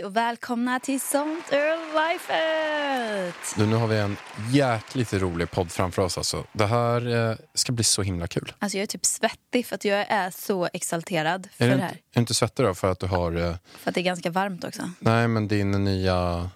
[0.00, 3.54] Hej och välkomna till Sånt är lifet!
[3.56, 4.16] Du, nu har vi en
[4.50, 6.18] jäkligt rolig podd framför oss.
[6.18, 6.44] Alltså.
[6.52, 8.52] Det här eh, ska bli så himla kul.
[8.58, 11.84] Alltså jag är typ svettig för att jag är så exalterad för Är det inte,
[11.84, 11.92] här.
[11.92, 14.30] är du inte svettig då för att du har, eh, För att det är ganska
[14.30, 14.90] varmt också.
[15.00, 16.50] nej men din nya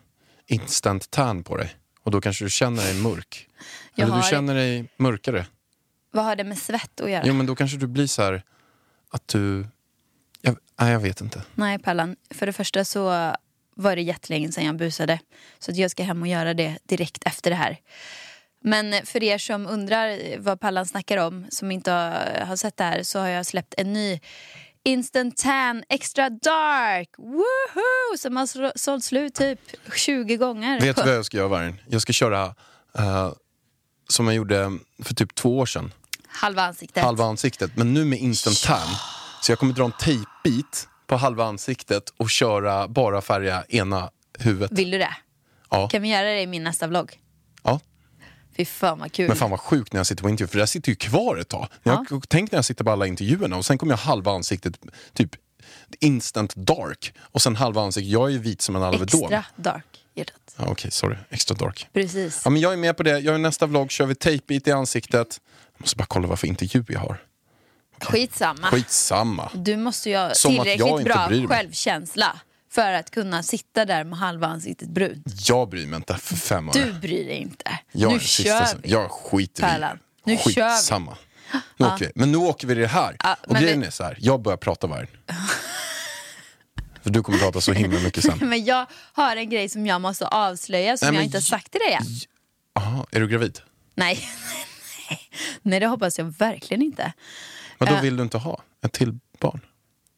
[0.47, 1.75] instant tan på dig?
[2.03, 3.49] Och då kanske du känner dig mörk.
[3.95, 5.47] Jag Eller du känner dig mörkare.
[6.11, 7.23] Vad har det med svett att göra?
[7.27, 8.43] Jo men då kanske du blir så här
[9.11, 9.67] att du,
[10.45, 11.43] jag, nej jag vet inte.
[11.55, 13.35] Nej Pallan, för det första så
[13.77, 15.21] var det jättelänge sedan jag busade.
[15.59, 17.79] Så att jag ska hem och göra det direkt efter det här.
[18.61, 21.91] Men för er som undrar vad Pallan snackar om, som inte
[22.47, 24.21] har, sett det här, så har jag släppt en ny
[24.85, 27.09] Instant Tan Extra Dark!
[27.19, 28.19] Woohoo!
[28.19, 29.61] Som har sålt slut typ
[29.97, 30.81] 20 gånger.
[30.81, 31.81] Vet du vad jag ska göra Vargen?
[31.89, 32.55] Jag ska köra
[32.99, 33.33] eh,
[34.09, 35.93] som jag gjorde för typ två år sedan.
[36.27, 37.05] Halva ansiktet.
[37.05, 37.77] halva ansiktet.
[37.77, 38.89] Men nu med instant tan.
[39.45, 44.79] Så jag kommer dra en tejpbit på halva ansiktet och köra bara färga ena huvudet.
[44.79, 45.17] Vill du det?
[45.71, 45.89] Ja.
[45.89, 47.21] Kan vi göra det i min nästa vlogg?
[47.63, 47.81] ja.
[48.57, 49.29] Fy fan vad kul.
[49.29, 51.37] Men fan vad sjukt när jag sitter på intervju, för det där sitter ju kvar
[51.37, 51.69] ett tag.
[51.83, 54.79] Jag Tänk när jag sitter på alla intervjuerna och sen kommer jag halva ansiktet,
[55.13, 55.31] typ
[56.01, 57.15] instant dark.
[57.19, 59.23] Och sen halva ansiktet, jag är ju vit som en alvedon.
[59.23, 59.85] Extra dark.
[60.15, 60.25] Ja,
[60.57, 61.17] Okej, sorry.
[61.31, 61.89] Extra dark.
[61.93, 62.43] Precis.
[62.45, 63.19] Ja, men jag är med på det.
[63.19, 65.41] Jag är nästa vlogg, kör vi tejpbit i ansiktet.
[65.73, 67.19] Jag måste bara kolla vad för intervju jag har.
[68.01, 68.67] Skitsamma.
[68.71, 69.51] Skitsamma.
[69.55, 72.41] Du måste ju ha Som tillräckligt bra självkänsla
[72.71, 75.49] för att kunna sitta där med halva ansiktet brunt.
[75.49, 76.85] Jag bryr mig inte för fem öre.
[76.85, 77.79] Du bryr dig inte.
[77.93, 78.91] Jag nu kör vi.
[78.91, 79.99] Jag skiter Pärlan.
[80.27, 80.53] i Nu kör vi.
[80.53, 81.17] Skitsamma.
[81.77, 82.13] Nu åker vi.
[82.15, 83.17] Men nu åker vi i det här.
[83.19, 85.09] Ja, och grejen vi- är så här, jag börjar prata vargen.
[87.03, 88.39] För du kommer prata så himla mycket sen.
[88.49, 91.71] Men jag har en grej som jag måste avslöja som Nej, jag inte har sagt
[91.73, 92.03] till dig än.
[92.83, 93.61] Aha, är du gravid?
[93.95, 94.29] Nej.
[95.63, 97.13] Nej, det hoppas jag verkligen inte.
[97.79, 98.03] Men då Äh.
[98.03, 99.61] vill du inte ha ett till barn?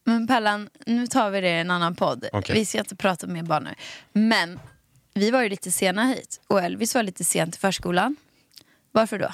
[0.04, 2.26] Men Pallan, nu tar vi det i en annan podd.
[2.32, 2.54] Okej.
[2.54, 3.74] Vi ska inte prata mer barn nu.
[4.12, 4.60] Men
[5.14, 8.16] vi var ju lite sena hit och Elvis var lite sent till förskolan.
[8.92, 9.32] Varför då?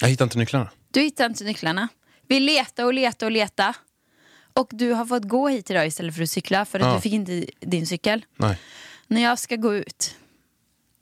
[0.00, 0.70] Jag hittar inte nycklarna.
[0.90, 1.88] Du hittade inte nycklarna.
[2.28, 3.74] Vi letade och letade och letade.
[4.54, 6.94] Och du har fått gå hit idag istället för att cykla för att Ja.
[6.94, 8.24] du fick inte din cykel.
[8.36, 8.58] Nej.
[9.06, 10.16] När jag ska gå ut,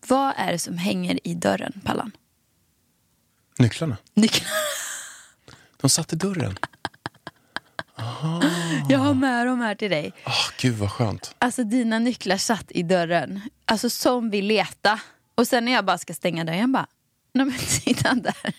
[0.06, 2.12] vad är det som hänger i dörren, Pallan?
[3.60, 3.96] Nycklarna?
[4.14, 4.54] Nycklarna.
[5.80, 6.56] De satt i dörren.
[8.88, 10.12] Jag har med dem här till dig.
[10.26, 11.34] Oh, gud vad skönt.
[11.38, 13.40] Alltså dina nycklar satt i dörren.
[13.64, 15.00] Alltså som vi leta.
[15.34, 16.86] Och sen när jag bara ska stänga dörren, jag bara,
[17.32, 18.54] nej men titta där.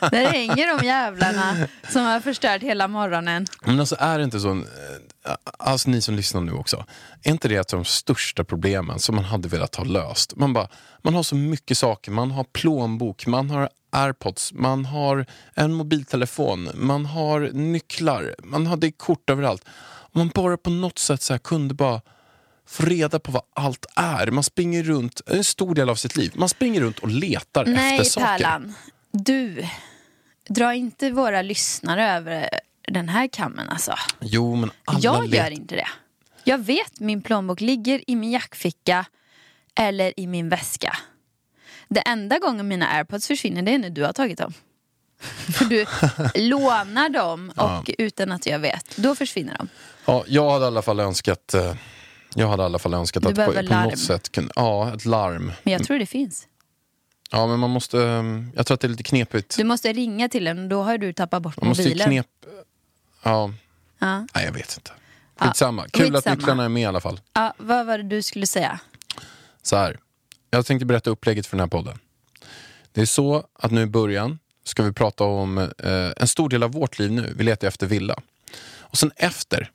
[0.10, 3.46] där hänger de jävlarna som har förstört hela morgonen.
[3.64, 6.84] Men alltså är det inte så, eh, alltså ni som lyssnar nu också,
[7.22, 10.36] är inte det ett av de största problemen som man hade velat ha löst?
[10.36, 10.68] Man, bara,
[11.02, 16.70] man har så mycket saker, man har plånbok, man har airpods, man har en mobiltelefon,
[16.74, 19.64] man har nycklar, man har det kort överallt.
[20.12, 22.00] Om man bara på något sätt så kunde bara
[22.66, 24.30] få reda på vad allt är.
[24.30, 27.98] Man springer runt, en stor del av sitt liv, man springer runt och letar Nej,
[27.98, 28.26] efter saker.
[28.26, 28.74] Pärlan.
[29.10, 29.66] Du,
[30.48, 32.50] dra inte våra lyssnare över
[32.88, 33.94] den här kammen alltså.
[34.20, 35.88] Jo, men alla Jag gör inte det.
[36.44, 39.06] Jag vet min plånbok ligger i min jackficka
[39.74, 40.96] eller i min väska.
[41.88, 44.52] Det enda gången mina airpods försvinner det är när du har tagit dem.
[45.54, 45.86] För du
[46.34, 49.68] lånar dem och utan att jag vet, då försvinner de.
[50.04, 51.74] Ja, jag hade i alla fall önskat, eh,
[52.36, 53.88] jag hade i alla fall önskat Du att på, på larm.
[53.90, 55.52] något sätt kunna, ja, ett larm.
[55.62, 56.46] Men jag tror det finns.
[57.30, 58.24] Ja, men man måste, eh,
[58.54, 59.56] jag tror att det är lite knepigt.
[59.56, 62.06] Du måste ringa till den då har du tappat bort Man måste mobilen.
[62.08, 62.26] knep,
[63.22, 63.52] ja,
[63.98, 64.26] Ja.
[64.34, 64.90] nej jag vet inte.
[65.40, 67.20] Skitsamma, Ja, kul att nycklarna är med i alla fall.
[67.32, 68.80] Ja, vad var det du skulle säga?
[69.62, 69.98] Så här,
[70.50, 71.98] jag tänkte berätta upplägget för den här podden.
[72.92, 76.62] Det är så att nu i början ska vi prata om eh, en stor del
[76.62, 77.32] av vårt liv nu.
[77.36, 78.16] Vi letar efter villa.
[78.80, 79.70] Och sen efter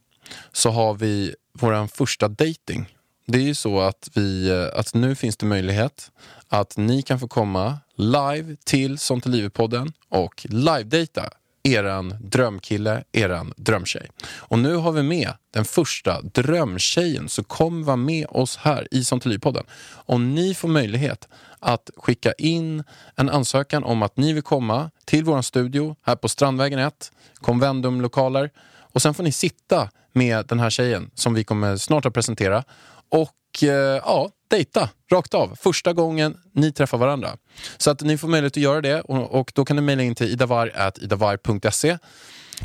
[0.52, 2.96] så har vi vår första dating
[3.26, 6.12] Det är ju så att, vi, eh, att nu finns det möjlighet
[6.50, 11.30] att ni kan få komma live till Sånt är livet-podden och live-data
[11.64, 14.10] eran drömkille, eran drömtjej.
[14.24, 19.04] Och nu har vi med den första drömtjejen som kommer vara med oss här i
[19.04, 19.64] Sånt är livet-podden.
[19.82, 21.28] Och ni får möjlighet
[21.60, 22.84] att skicka in
[23.16, 27.12] en ansökan om att ni vill komma till vår studio här på Strandvägen 1,
[27.42, 28.50] Convendum-lokaler.
[28.92, 32.64] Och sen får ni sitta med den här tjejen som vi kommer snart att presentera
[33.10, 35.56] och eh, ja, dejta rakt av.
[35.56, 37.38] Första gången ni träffar varandra.
[37.78, 40.16] Så att ni får möjlighet att göra det och, och då kan ni mejla in
[40.16, 41.98] till idavar.idavar.se.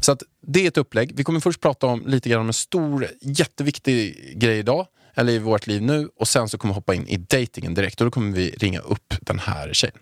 [0.01, 1.13] Så att det är ett upplägg.
[1.17, 5.39] Vi kommer först prata om lite grann om en stor, jätteviktig grej idag, eller i
[5.39, 8.11] vårt liv nu, och sen så kommer vi hoppa in i datingen direkt och då
[8.11, 9.99] kommer vi ringa upp den här tjejen.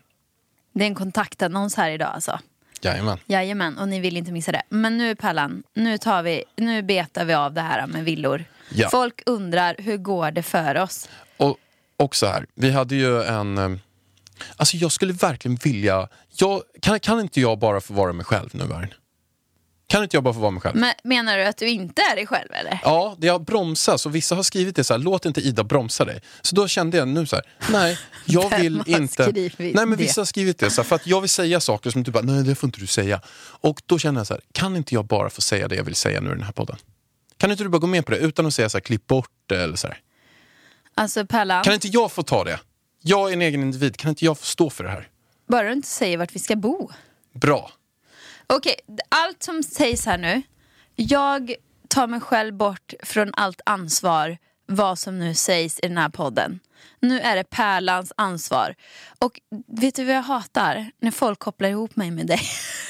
[0.74, 2.38] Det är en kontaktannons här idag alltså.
[2.84, 3.18] Jajamän.
[3.26, 4.62] Jajamän, och ni vill inte missa det.
[4.68, 8.44] Men nu Pallan, nu, tar vi, nu betar vi av det här med villor.
[8.74, 8.88] Ja.
[8.88, 11.08] Folk undrar, hur går det för oss?
[11.36, 11.56] Och,
[11.96, 13.58] och så här, vi hade ju en...
[13.58, 13.70] eh,
[14.56, 16.08] Alltså jag skulle verkligen vilja...
[16.36, 18.94] Jag, kan, kan inte jag bara få vara mig själv nu, Vargen?
[19.86, 20.76] Kan inte jag bara få vara mig själv?
[20.76, 22.80] Men, menar du att du inte är dig själv eller?
[22.82, 26.04] Ja, det har bromsats och vissa har skrivit det så här, låt inte Ida bromsa
[26.04, 26.20] dig.
[26.42, 29.32] Så då kände jag nu så här, nej, jag vill inte...
[29.58, 29.96] Nej men det?
[29.96, 32.22] vissa har skrivit det, så här, för att jag vill säga saker som du bara,
[32.22, 33.20] nej det får inte du säga.
[33.60, 35.94] Och då känner jag så här, kan inte jag bara få säga det jag vill
[35.94, 36.76] säga nu i den här podden?
[37.36, 39.30] Kan inte du bara gå med på det utan att säga så här, klipp bort
[39.46, 39.98] det eller så här.
[40.94, 42.60] Alltså Pallan, Kan inte jag få ta det?
[43.02, 45.08] Jag är en egen individ, kan inte jag få stå för det här?
[45.48, 46.90] bara du inte säger vart vi ska bo.
[47.34, 47.70] Bra.
[48.46, 48.74] Okej,
[49.08, 50.42] allt som sägs här nu.
[50.96, 51.54] Jag
[51.88, 56.60] tar mig själv bort från allt ansvar vad som nu sägs i den här podden.
[57.00, 58.74] Nu är det Pärlans ansvar.
[59.18, 60.90] Och vet du vad jag hatar?
[61.00, 62.40] När folk kopplar ihop mig med dig.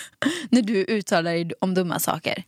[0.48, 2.44] när du uttalar dig om dumma saker.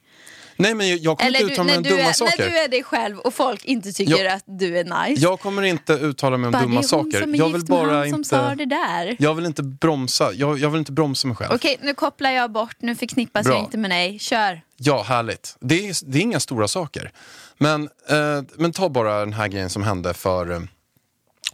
[0.57, 2.39] Nej men jag- kommer Eller inte du, uttala mig om du dumma är, saker.
[2.45, 5.23] när du är dig själv och folk inte tycker Jag- att du är nice.
[5.23, 7.37] Jag kommer inte uttala mig om Bara, dumma saker.
[7.37, 8.29] Jag vill bara inte...
[8.29, 9.17] sa det där.
[9.19, 11.53] Jag vill inte bromsa, jag, jag vill inte bromsa mig själv.
[11.55, 12.77] Okej, nu kopplar jag bort.
[12.79, 13.55] Nu förknippas Bra.
[13.55, 14.19] jag inte med dig.
[14.19, 14.61] Kör.
[14.77, 15.57] Ja, härligt.
[15.61, 17.11] Det är, det är inga stora saker.
[17.59, 20.61] Men, eh, men ta bara den här grejen som hände för eh,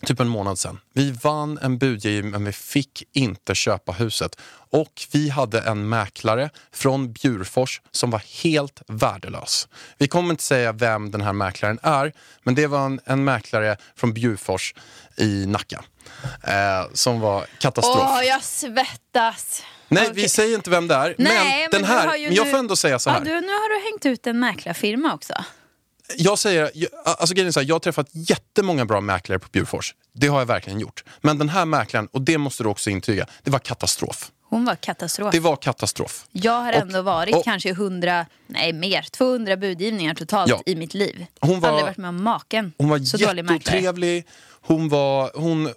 [0.06, 0.80] typ en månad sedan.
[0.92, 4.36] Vi vann en budgivning men vi fick inte köpa huset.
[4.70, 9.68] Och vi hade en mäklare från Bjurfors som var helt värdelös.
[9.98, 12.12] Vi kommer inte säga vem den här mäklaren är,
[12.42, 14.74] men det var en, en mäklare från Bjurfors
[15.16, 15.84] i Nacka.
[16.42, 18.08] Eh, som var katastrof.
[18.12, 19.62] Åh, jag svettas.
[19.88, 20.22] Nej, Okej.
[20.22, 21.14] vi säger inte vem det är.
[21.18, 23.18] Nej, men den du här, men jag får ändå säga så här.
[23.18, 25.34] Ja, du, nu har du hängt ut en mäklarfirma också.
[26.16, 29.48] Jag säger, jag, alltså grejen är så här, jag har träffat jättemånga bra mäklare på
[29.52, 29.94] Bjurfors.
[30.14, 31.04] Det har jag verkligen gjort.
[31.20, 34.30] Men den här mäklaren, och det måste du också intyga, det var katastrof.
[34.48, 35.32] Hon var katastrof.
[35.32, 36.26] Det var katastrof.
[36.32, 40.62] Jag har Och- ändå varit och- kanske 100, nej mer, 200 budgivningar totalt Ja.
[40.66, 41.26] i mitt liv.
[41.40, 42.72] Hon var- Aldrig varit med om maken.
[42.78, 44.24] Hon var så jätteotrevlig,
[44.60, 45.30] hon var...
[45.34, 45.72] Hon,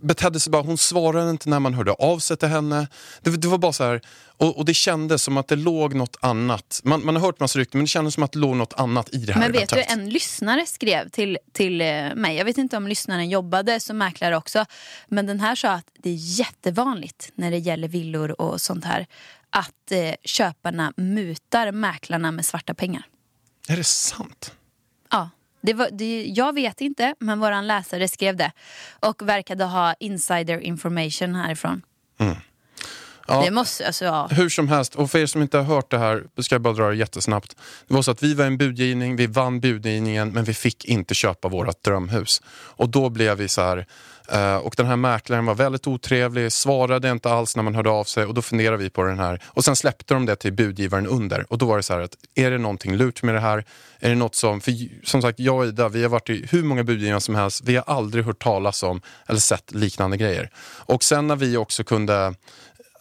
[0.00, 2.88] betedde sig bara, hon svarade inte när man hörde av sig till henne.
[3.22, 4.00] Det, det var bara så här,
[4.36, 6.80] och, och det kändes som att det låg något annat.
[6.84, 9.14] Man, man har hört massa rykten men det kändes som att det låg något annat
[9.14, 12.58] i det här Men vet du, en lyssnare skrev till, till eh, mig, jag vet
[12.58, 14.64] inte om lyssnaren jobbade som mäklare också,
[15.08, 19.06] men den här sa att det är jättevanligt när det gäller villor och sånt här,
[19.50, 23.02] att eh, köparna mutar mäklarna med svarta pengar.
[23.68, 24.52] Är det sant?
[25.10, 28.52] Ja, det var, det, jag vet inte, men våran läsare skrev det.
[29.00, 31.82] Och verkade ha insider information härifrån.
[33.26, 33.42] Ja.
[33.44, 34.28] Det måste, alltså ja.
[34.30, 36.74] Hur som helst, och för er som inte har hört det här, ska jag bara
[36.74, 37.56] dra det jättesnabbt.
[37.88, 41.14] Det var så att vi var en budgivning, vi vann budgivningen men vi fick inte
[41.14, 42.42] köpa vårt drömhus.
[42.48, 43.86] Och då blev vi så här,
[44.32, 48.04] Eh, och den här mäklaren var väldigt otrevlig, svarade inte alls när man hörde av
[48.04, 49.42] sig och då funderade vi på den här.
[49.46, 52.16] Och sen släppte de det till budgivaren under och då var det så här att
[52.34, 53.64] är det någonting lurt med det här?
[53.98, 54.72] Är det något som, för
[55.06, 57.76] som sagt jag och Ida, vi har varit i hur många budgivare som helst, vi
[57.76, 60.50] har aldrig hört talas om eller sett liknande grejer.
[60.78, 62.34] Och sen när vi också kunde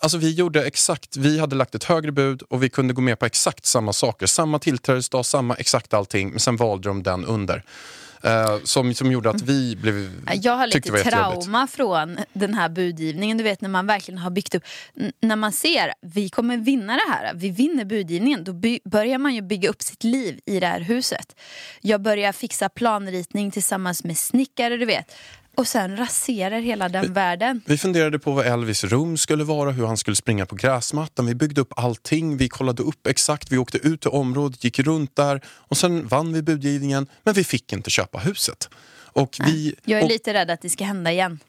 [0.02, 3.20] Alltså vi gjorde exakt, vi hade lagt ett högre bud och vi kunde gå med
[3.20, 4.26] på exakt samma saker.
[4.26, 6.30] Samma tillträdesdag, samma exakt allting.
[6.30, 7.64] Men sen valde de den under.
[8.24, 10.12] Eh, som, som gjorde att vi blev,
[10.42, 13.38] Jag har lite det trauma från den här budgivningen.
[13.38, 14.64] Du vet när man verkligen har byggt upp,
[15.22, 19.36] när man ser vi kommer vinna det här, vi vinner budgivningen, då by- börjar man
[19.36, 21.36] ju bygga upp sitt liv i det här huset.
[21.82, 25.16] Jag börjar fixa planritning tillsammans med snickare, du vet.
[25.60, 27.62] Och sen raserar hela den världen.
[27.66, 31.26] Vi funderade på vad Elvis rum skulle vara, hur han skulle springa på gräsmattan.
[31.26, 35.16] Vi byggde upp allting, vi kollade upp exakt, vi åkte ut till området, gick runt
[35.16, 37.08] där och sen vann vi budgivningen.
[37.24, 38.70] Men vi fick inte köpa huset.
[39.14, 41.40] Och vi, Jag är och, lite rädd att det ska hända igen.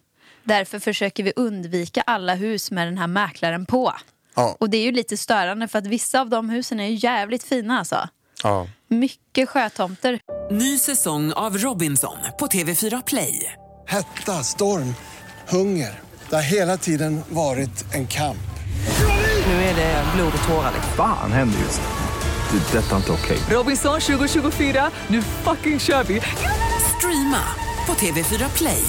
[0.45, 3.95] Därför försöker vi undvika alla hus med den här mäklaren på.
[4.35, 4.57] Ja.
[4.61, 7.45] Och det är ju lite störande för att vissa av de husen är ju jävligt
[7.45, 8.09] fina alltså.
[8.43, 8.69] Ja.
[8.89, 10.21] Mycket sjötomter.
[10.51, 13.55] Ny säsong av Robinson på TV4 Play.
[13.91, 14.95] Hetta, storm,
[15.49, 16.01] hunger.
[16.29, 18.39] Det har hela tiden varit en kamp.
[19.47, 20.73] Nu är det blod och tårar.
[20.75, 20.93] liksom.
[20.97, 22.59] Fan händer just nu.
[22.73, 22.79] Det.
[22.79, 23.39] är Detta är inte okej.
[23.51, 26.21] Robinson 2024, nu fucking kör vi!
[26.99, 27.43] Streama
[27.87, 28.83] på TV4 Play.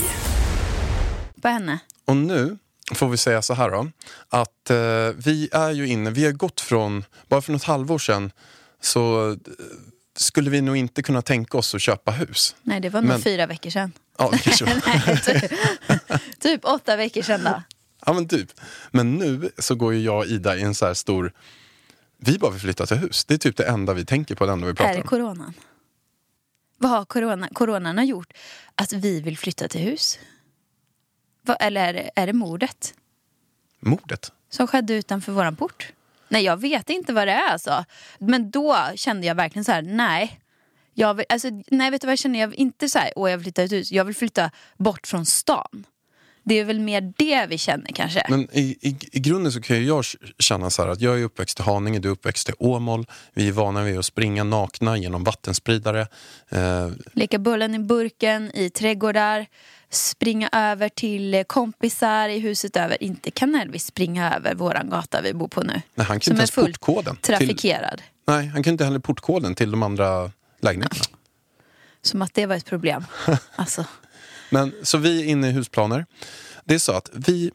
[1.41, 1.79] på henne.
[2.05, 2.57] Och nu
[2.93, 3.87] får vi säga så här då,
[4.29, 4.77] att eh,
[5.25, 8.31] vi är ju inne, vi har gått från, bara för något halvår sedan
[8.81, 9.37] så eh,
[10.17, 12.55] skulle vi nog inte kunna tänka oss att köpa hus.
[12.61, 13.91] Nej, det var nog Men- fyra veckor sedan.
[14.21, 14.81] Ja, det var.
[15.05, 17.61] Nej, typ, typ åtta veckor sedan då.
[18.05, 18.49] ja men typ.
[18.91, 21.33] Men nu så går ju jag och Ida i en så här stor,
[22.17, 23.25] vi bara vill flytta till hus.
[23.25, 25.07] Det är typ det enda vi tänker på, det enda vi Är pratar det om.
[25.07, 25.53] coronan?
[26.77, 28.33] Vad har corona, coronan har gjort
[28.75, 30.19] att vi vill flytta till hus?
[31.41, 32.93] Vad, eller är det, är det mordet
[33.79, 34.31] Mordet.
[34.49, 35.93] som skedde utanför våran port?
[36.27, 37.85] Nej, jag vet inte vad det är alltså.
[38.19, 40.40] Men då kände jag verkligen så här, nej.
[40.93, 42.39] Jag vill, alltså, nej, vet du vad jag känner?
[42.39, 43.91] Jag vill inte så här, åh jag vill flytta ut hus.
[43.91, 45.85] Jag vill flytta bort från stan.
[46.43, 48.25] Det är väl mer det vi känner kanske.
[48.29, 50.03] Men i, i, i grunden så kan ju jag
[50.39, 53.05] känna så här att jag är uppväxt i Haninge, du är uppväxt i Åmål.
[53.33, 56.07] Vi är vana vid att springa nakna genom vattenspridare.
[56.49, 59.45] Eh, Leka bullen i burken i trädgårdar.
[59.89, 63.03] Springa över till kompisar i huset över.
[63.03, 65.81] Inte kan Elvis springa över våran gata vi bor på nu.
[65.95, 68.01] Nej, han kan som inte ens portkoden till- trafikerad.
[68.27, 70.31] nej, han kan inte heller portkoden till de andra
[70.63, 71.05] lägenheterna.
[72.01, 73.05] Som att det var ett problem.
[73.55, 73.85] Alltså,
[74.49, 76.05] Men, så vi är inne i husplaner.
[76.65, 77.51] Det är så att vi,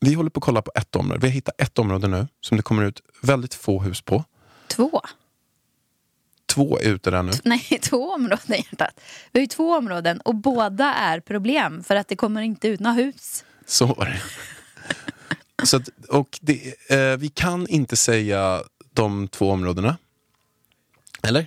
[0.00, 1.20] vi håller på att kolla på ett område.
[1.20, 4.24] Vi har hittat ett område nu som det kommer ut väldigt få hus på.
[4.68, 5.00] två.
[6.46, 7.32] Två är ute där nu.
[7.44, 9.00] Nej, två områden hjärtat.
[9.32, 12.80] Vi har ju två områden och båda är problem för att det kommer inte ut
[12.80, 13.44] några hus.
[13.66, 14.22] Så var det.
[15.66, 19.96] Så att, och det, eh, vi kan inte säga de två områdena.
[21.22, 21.46] Eller?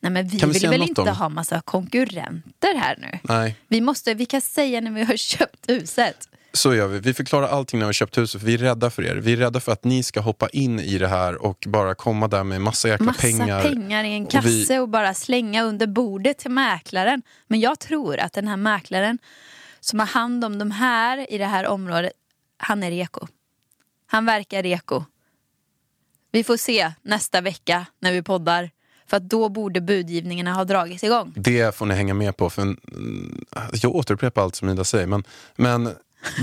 [0.00, 3.18] Nej men vi vi vill väl inte om- ha massa konkurrenter här nu.
[3.22, 6.28] Nej, Vi, måste, vi kan säga när vi har köpt huset.
[6.52, 6.98] så gör vi.
[7.00, 9.16] Vi förklarar allting när vi har köpt huset, för vi är rädda för er.
[9.16, 12.28] Vi är rädda för att ni ska hoppa in i det här och bara komma
[12.28, 13.62] där med massa jäkla Massa pengar.
[13.62, 14.04] pengar.
[14.04, 17.22] i en Och kasse vi- och bara slänga under bordet till mäklaren.
[17.46, 19.18] Men jag tror att den här mäklaren
[19.80, 22.12] som har hand om de här i det här området,
[22.58, 23.26] han är reko.
[24.06, 25.04] Han verkar reko.
[26.32, 28.70] Vi får se nästa vecka när vi poddar.
[29.08, 31.32] För att då borde budgivningarna ha dragits igång.
[31.36, 32.50] Det får ni hänga med på.
[32.50, 32.76] För
[33.82, 35.06] jag återupprepar allt som Ida säger.
[35.06, 35.24] Men,
[35.56, 35.94] men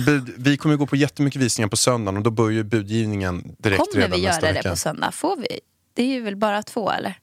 [0.05, 4.03] bud, vi kommer gå på jättemycket visningar på söndagen och då börjar budgivningen direkt Kommer
[4.05, 4.69] redan vi nästa göra det vecka.
[4.69, 5.11] på söndag?
[5.11, 5.59] Får vi?
[5.93, 7.19] Det är ju väl bara två eller?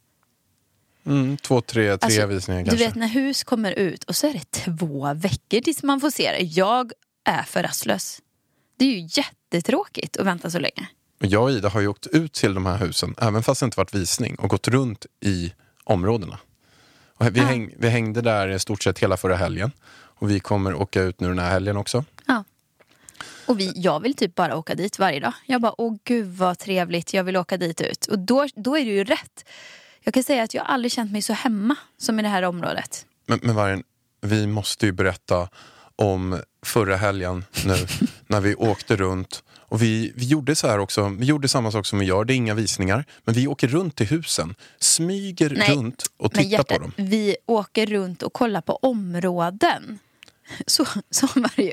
[1.06, 2.86] Mm, två, tre, tre Alltså, visningar Du kanske.
[2.86, 6.30] vet när hus kommer ut och så är det två veckor tills man får se
[6.32, 6.44] det.
[6.44, 6.92] Jag
[7.24, 8.18] är för rastlös.
[8.76, 10.88] Det är ju jättetråkigt att vänta så länge.
[11.22, 13.64] Men Jag och Ida har ju åkt ut till de här husen, även fast det
[13.64, 15.52] inte varit visning, och gått runt i
[15.84, 16.38] områdena.
[17.14, 17.46] Och vi, Ja.
[17.46, 19.72] häng, vi hängde där i stort sett hela förra helgen.
[19.92, 22.04] Och vi kommer åka ut nu den här helgen också.
[22.26, 22.44] Ja.
[23.46, 25.32] Och vi, jag vill typ bara åka dit varje dag.
[25.46, 28.06] Jag bara, åh gud vad trevligt, jag vill åka dit ut.
[28.06, 29.44] Och då, då är det ju rätt.
[30.00, 33.06] Jag kan säga att jag aldrig känt mig så hemma som i det här området.
[33.26, 33.82] Men, men Vargen,
[34.20, 35.48] vi måste ju berätta
[35.96, 37.76] om förra helgen nu
[38.26, 39.42] när vi åkte runt.
[39.72, 42.34] Och vi, vi gjorde så här också, vi gjorde samma sak som vi gör, det
[42.34, 43.04] är inga visningar.
[43.24, 46.92] Men vi åker runt till husen, smyger Nej, runt och tittar på hjärtat, dem.
[46.96, 49.98] vi åker runt och kollar på områden.
[50.66, 51.72] Så, så var det ju.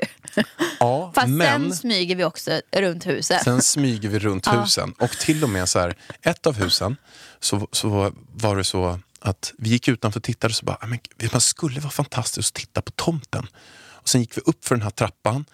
[0.80, 3.42] Ja, Fast men sen smyger vi också runt huset.
[3.44, 4.60] sen smyger vi runt Ja.
[4.60, 4.92] husen.
[4.98, 6.96] Och till och med så här, ett av husen
[7.40, 10.86] så, så var det så att vi gick utanför och tittade och så bara, "Ah,
[10.86, 10.98] men,
[11.32, 13.46] man skulle vara fantastiskt att titta på tomten.
[13.90, 15.44] Och sen gick vi upp för den här trappan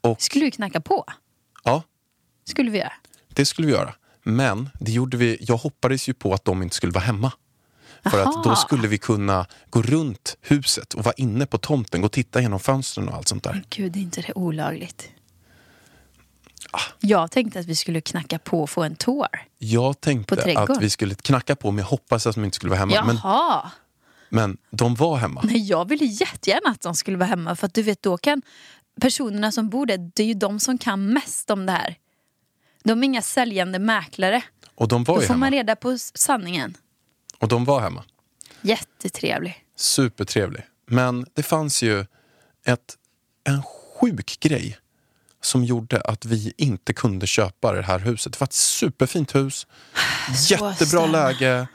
[0.00, 1.04] och Skulle vi knacka på?
[2.48, 2.92] Skulle vi göra.
[3.28, 3.94] Det skulle vi göra.
[4.22, 7.32] Men det gjorde vi, jag hoppades ju på att de inte skulle vara hemma.
[8.10, 12.06] För att då skulle vi kunna gå runt huset och vara inne på tomten, gå
[12.06, 13.64] och titta genom fönstren och allt sånt där.
[13.70, 15.10] Gud, är inte det olagligt?
[16.70, 16.80] Ah.
[17.00, 19.28] Jag tänkte att vi skulle knacka på och få en tår.
[19.58, 22.80] Jag tänkte att vi skulle knacka på, men jag hoppades att de inte skulle vara
[22.80, 23.04] hemma.
[23.04, 23.70] Men, Jaha!
[24.28, 25.40] men de var hemma.
[25.44, 27.56] Nej, jag ville jättegärna att de skulle vara hemma.
[27.56, 28.42] För att du vet, då kan
[29.00, 31.96] personerna som bor där, det är ju de som kan mest om det här.
[32.86, 34.42] De är inga säljande mäklare.
[34.74, 36.76] Och de var Då får man reda på sanningen.
[37.38, 38.04] Och de var hemma.
[38.60, 39.64] Jättetrevlig.
[39.76, 40.62] Supertrevlig.
[40.86, 42.06] Men det fanns ju
[42.66, 42.96] ett,
[43.44, 44.78] en sjuk grej
[45.40, 48.32] som gjorde att vi inte kunde köpa det här huset.
[48.32, 49.66] Det var ett superfint hus,
[50.48, 51.06] jättebra stämma.
[51.06, 51.66] läge,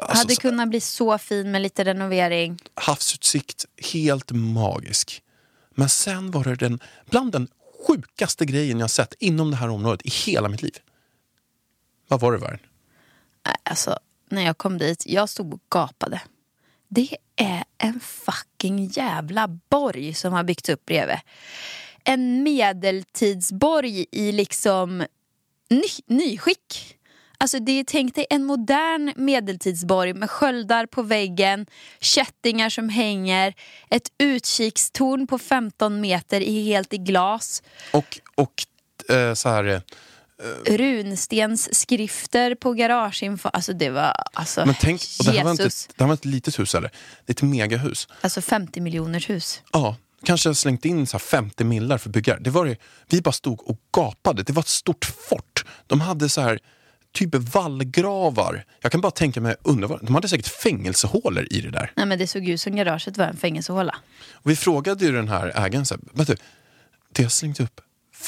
[0.00, 2.58] Alltså, Hade kunnat bli så fin med lite renovering.
[2.74, 5.22] havsutsikt, helt magisk.
[5.74, 6.80] Men sen var det den,
[7.10, 7.48] bland den
[7.86, 10.78] sjukaste grejen jag sett inom det här området i hela mitt liv.
[12.08, 12.58] Vad var det, Värn?
[13.62, 13.98] Alltså,
[14.28, 15.06] när jag kom dit.
[15.06, 16.22] Jag stod och gapade.
[16.88, 21.18] Det är en fucking jävla borg som har byggts upp bredvid.
[22.04, 25.04] En medeltidsborg i liksom
[25.70, 26.96] ny, nyskick.
[27.38, 31.66] Alltså det är, tänk dig en modern medeltidsborg med sköldar på väggen,
[32.00, 33.54] kättingar som hänger,
[33.90, 37.62] ett utkikstorn på 15 meter i helt i glas.
[37.92, 38.52] Och, och
[39.16, 39.64] eh, så här...
[39.64, 39.80] eh,
[40.76, 43.48] runstensskrifter på garageinfo.
[43.52, 46.28] Alltså det var alltså Men tänk, och det här, var inte, det här var inte
[46.28, 46.90] ett litet hus heller.
[47.26, 48.08] Det är ett megahus.
[48.20, 49.62] Alltså 50 miljoners hus.
[49.72, 52.38] Ja, kanske har slängt in så här 50 millar för byggare.
[52.40, 52.76] Det var det,
[53.08, 54.42] vi bara stod och gapade.
[54.42, 55.64] Det var ett stort fort.
[55.86, 56.58] De hade så här
[57.14, 58.64] typ vallgravar.
[58.80, 61.92] Jag kan bara tänka mig, undra vad, de hade säkert fängelsehålor i det där.
[61.96, 63.96] Nej men det såg ut som garaget var en fängelsehåla.
[64.32, 66.36] Och vi frågade ju den här ägaren, så här, "Vet du,
[67.12, 67.80] det har slängt upp,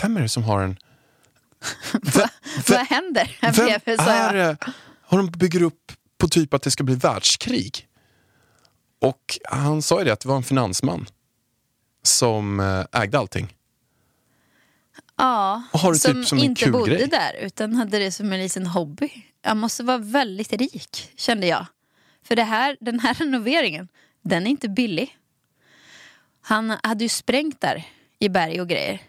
[0.03, 0.77] vem är det som har en...
[1.93, 2.29] Va,
[2.69, 3.55] Vad händer vem
[3.99, 4.57] sa är?
[5.03, 7.87] Har de bygger upp på typ att det ska bli världskrig?
[9.01, 11.07] Och han sa ju det att det var en finansman
[12.03, 13.56] som eh, ägde allting.
[15.17, 17.07] Ja, det typ som, som inte bodde grej.
[17.09, 19.11] där utan hade det som en liten hobby.
[19.43, 21.67] Jag måste vara väldigt rik kände jag.
[22.25, 23.89] För det här, den här renoveringen,
[24.23, 25.17] den är inte billig.
[26.43, 27.85] Han hade ju sprängt där
[28.19, 29.03] i berg och grejer.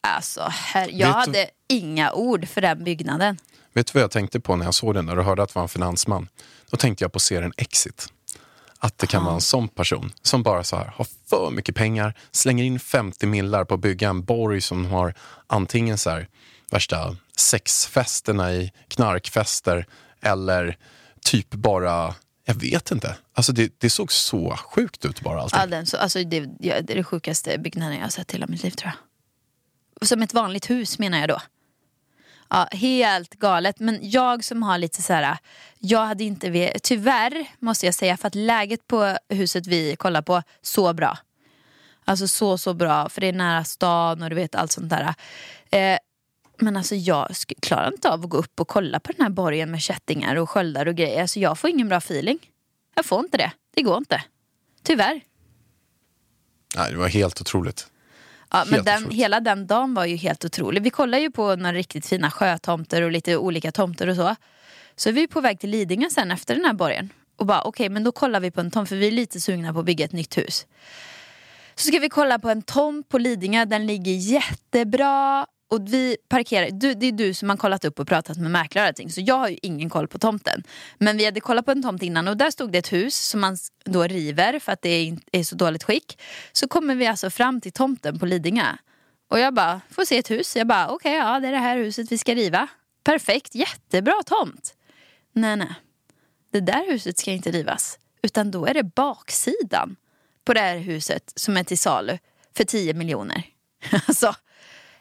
[0.00, 3.38] Alltså, här, jag Vet du- hade inga ord för den byggnaden.
[3.74, 5.62] Vet du vad jag tänkte på när jag såg den och hörde att det var
[5.62, 6.28] en finansman?
[6.70, 8.12] Då tänkte jag på serien Exit.
[8.84, 12.14] Att det kan vara en sån person som bara så här, har för mycket pengar,
[12.30, 15.14] slänger in 50 millar på att bygga en borg som har
[15.46, 16.28] antingen så här,
[16.70, 19.86] värsta sexfesterna i knarkfester
[20.20, 20.76] eller
[21.20, 23.16] typ bara, jag vet inte.
[23.34, 25.60] Alltså det, det såg så sjukt ut bara allting.
[25.60, 28.46] Ja, den, så, alltså, det, det är det sjukaste byggnaden jag har sett i hela
[28.46, 28.92] mitt liv tror
[30.00, 30.08] jag.
[30.08, 31.40] Som ett vanligt hus menar jag då.
[32.54, 33.80] Ja, helt galet.
[33.80, 35.36] Men jag som har lite så här,
[35.78, 40.22] jag hade inte ve, tyvärr måste jag säga för att läget på huset vi kollar
[40.22, 41.18] på, så bra.
[42.04, 45.14] Alltså så så bra för det är nära stan och du vet allt sånt där.
[45.70, 45.98] Eh,
[46.58, 49.30] men alltså jag sk- klarar inte av att gå upp och kolla på den här
[49.30, 51.20] borgen med kättingar och sköldar och grejer.
[51.22, 52.38] Alltså jag får ingen bra feeling.
[52.94, 53.52] Jag får inte det.
[53.74, 54.22] Det går inte.
[54.82, 55.20] Tyvärr.
[56.76, 57.86] Nej, det var helt otroligt.
[58.52, 60.82] Ja, men den, hela den dagen var ju helt otrolig.
[60.82, 64.36] Vi kollar ju på några riktigt fina sjötomter och lite olika tomter och så.
[64.96, 67.10] Så är vi på väg till Lidingö sen efter den här borgen.
[67.36, 69.72] Och bara okej, men då kollar vi på en tomt för vi är lite sugna
[69.72, 70.66] på att bygga ett nytt hus.
[71.74, 75.46] Så ska vi kolla på en tomt på Lidingö, den ligger jättebra.
[75.72, 78.84] Och vi parkerar, du, det är du som har kollat upp och pratat med mäklare
[78.84, 80.62] och allting, så jag har ju ingen koll på tomten.
[80.98, 83.40] Men vi hade kollat på en tomt innan och där stod det ett hus som
[83.40, 86.18] man då river för att det är, i är så dåligt skick.
[86.52, 88.66] Så kommer vi alltså fram till tomten på Lidingö.
[89.30, 90.56] Och jag bara, får se ett hus.
[90.56, 92.68] Jag bara, okej ja det är det här huset vi ska riva.
[93.04, 94.74] Perfekt, jättebra tomt.
[95.32, 95.74] Nej nej,
[96.52, 97.98] det där huset ska inte rivas.
[98.22, 99.96] Utan då är det baksidan
[100.44, 102.18] på det här huset som är till salu
[102.56, 103.42] för 10 miljoner.
[104.06, 104.34] alltså,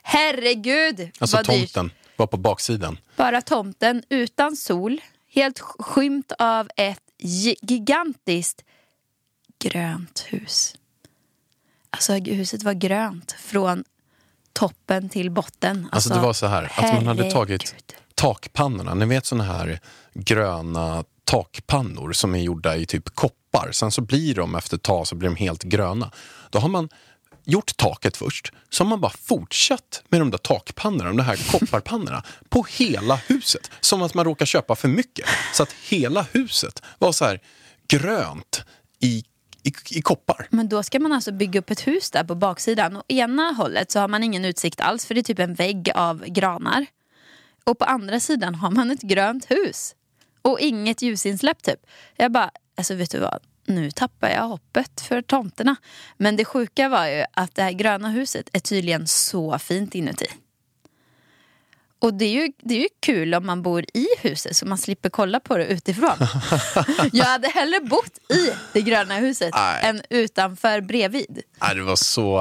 [0.02, 1.74] herregud Alltså vad dyrt.
[1.74, 2.98] tomten var på baksidan.
[3.18, 5.02] Bara tomten utan sol,
[5.34, 8.64] helt sk- skymt av ett gi- gigantiskt
[9.60, 10.76] grönt hus.
[11.90, 13.84] Alltså huset var grönt från
[14.54, 15.90] toppen till botten.
[15.92, 17.32] Alltså, det var så här, att man hade herregud.
[17.34, 17.76] tagit
[18.16, 19.80] takpannorna, ni vet såna här
[20.14, 23.70] gröna takpannor som är gjorda i typ koppar.
[23.72, 26.12] Sen så blir de efter ett tag så blir de helt gröna.
[26.50, 26.90] Då har man
[27.44, 32.24] gjort taket först, så har man bara fortsatt med de där takpannorna, de här kopparpannorna,
[32.50, 33.72] på hela huset.
[33.80, 35.26] Som att man råkar köpa för mycket.
[35.54, 37.40] Så att hela huset var så här
[37.88, 38.64] grönt
[39.00, 39.24] i,
[39.64, 40.48] i, i koppar.
[40.50, 42.96] Men då ska man alltså bygga upp ett hus där på baksidan.
[42.96, 45.92] Och ena hållet så har man ingen utsikt alls för det är typ en vägg
[45.96, 46.86] av granar.
[47.64, 49.96] Och på andra sidan har man ett grönt hus.
[50.42, 51.80] Och inget ljusinsläpp typ.
[52.16, 53.40] Jag bara, alltså vet du vad?
[53.76, 55.76] Nu tappar jag hoppet för tomterna.
[56.18, 60.28] Men det sjuka var ju att det här gröna huset är tydligen så fint inuti.
[62.02, 64.78] Och det är, ju, det är ju kul om man bor i huset så man
[64.78, 66.18] slipper kolla på det utifrån.
[67.12, 69.80] jag hade hellre bott i det gröna huset Nej.
[69.84, 71.42] än utanför bredvid.
[71.62, 72.38] Nej, det, var så,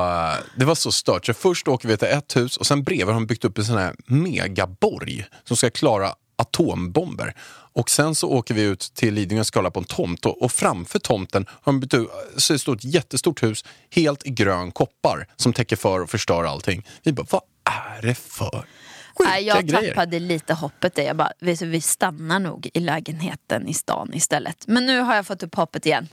[0.56, 1.26] det var så stört.
[1.26, 3.64] Så först åker vi till ett hus och sen bredvid har de byggt upp en
[3.64, 7.34] sån här megaborg som ska klara atombomber.
[7.80, 10.42] Och sen så åker vi ut till Lidingö och ska kolla på en tomt och,
[10.42, 15.26] och framför tomten har de så det står ett jättestort hus helt i grön koppar
[15.36, 16.86] som täcker för och förstör allting.
[17.02, 18.64] Vi bara, vad är det för
[19.20, 19.88] Nej, jag grejer?
[19.88, 21.02] tappade lite hoppet där.
[21.02, 24.66] Jag bara, vet du, vi stannar nog i lägenheten i stan istället.
[24.66, 26.08] Men nu har jag fått upp hoppet igen.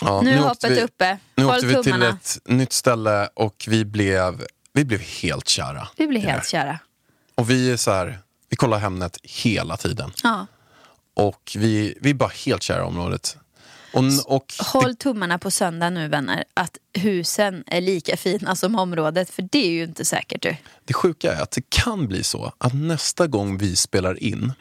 [0.00, 1.18] Ja, nu är hoppet vi, uppe.
[1.34, 5.88] Nu Håll åkte vi till ett nytt ställe och vi blev, vi blev helt kära.
[5.96, 6.78] Vi det helt kära.
[7.34, 8.18] Och vi är så här,
[8.48, 10.12] vi kollar Hemnet hela tiden.
[10.22, 10.46] Ja.
[11.18, 13.36] Och vi, vi är bara helt kära i området.
[13.92, 19.30] Och, och Håll tummarna på söndag nu vänner, att husen är lika fina som området,
[19.30, 20.56] för det är ju inte säkert du.
[20.84, 24.52] Det sjuka är att det kan bli så att nästa gång vi spelar in,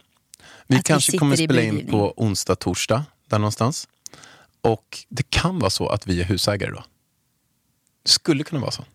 [0.67, 3.87] vi Att vi kanske sitter kommer spela in på onsdag, torsdag, där någonstans.
[4.61, 6.83] Och det kan vara så att vi är husägare då.
[8.03, 8.85] Det skulle kunna vara så.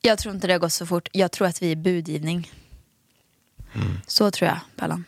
[0.00, 2.52] Jag tror inte det har gått så fort, jag tror att vi är budgivning.
[3.72, 4.00] Mm.
[4.06, 5.04] Så tror jag, Pallan.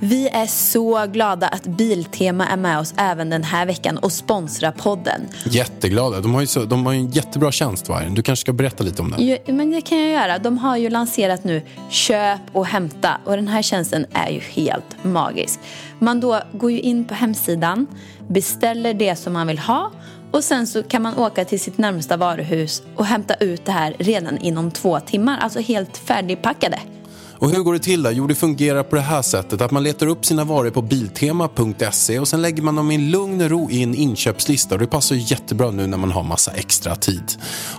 [0.00, 4.72] Vi är så glada att Biltema är med oss även den här veckan och sponsrar
[4.72, 5.28] podden.
[5.44, 6.20] Jätteglada.
[6.20, 8.14] De har ju, så, de har ju en jättebra tjänst, Vargen.
[8.14, 9.26] Du kanske ska berätta lite om den.
[9.26, 10.38] Jo, men det kan jag göra.
[10.38, 15.04] De har ju lanserat nu köp och hämta och den här tjänsten är ju helt
[15.04, 15.60] magisk.
[15.98, 17.86] Man då går ju in på hemsidan,
[18.28, 19.92] beställer det som man vill ha
[20.30, 23.96] och sen så kan man åka till sitt närmsta varuhus och hämta ut det här
[23.98, 25.38] redan inom två timmar.
[25.38, 26.78] Alltså helt färdigpackade.
[27.38, 28.10] Och hur går det till då?
[28.10, 32.18] Jo, det fungerar på det här sättet att man letar upp sina varor på biltema.se
[32.18, 35.14] och sen lägger man dem i lugn och ro i en inköpslista och det passar
[35.14, 37.32] ju jättebra nu när man har massa extra tid.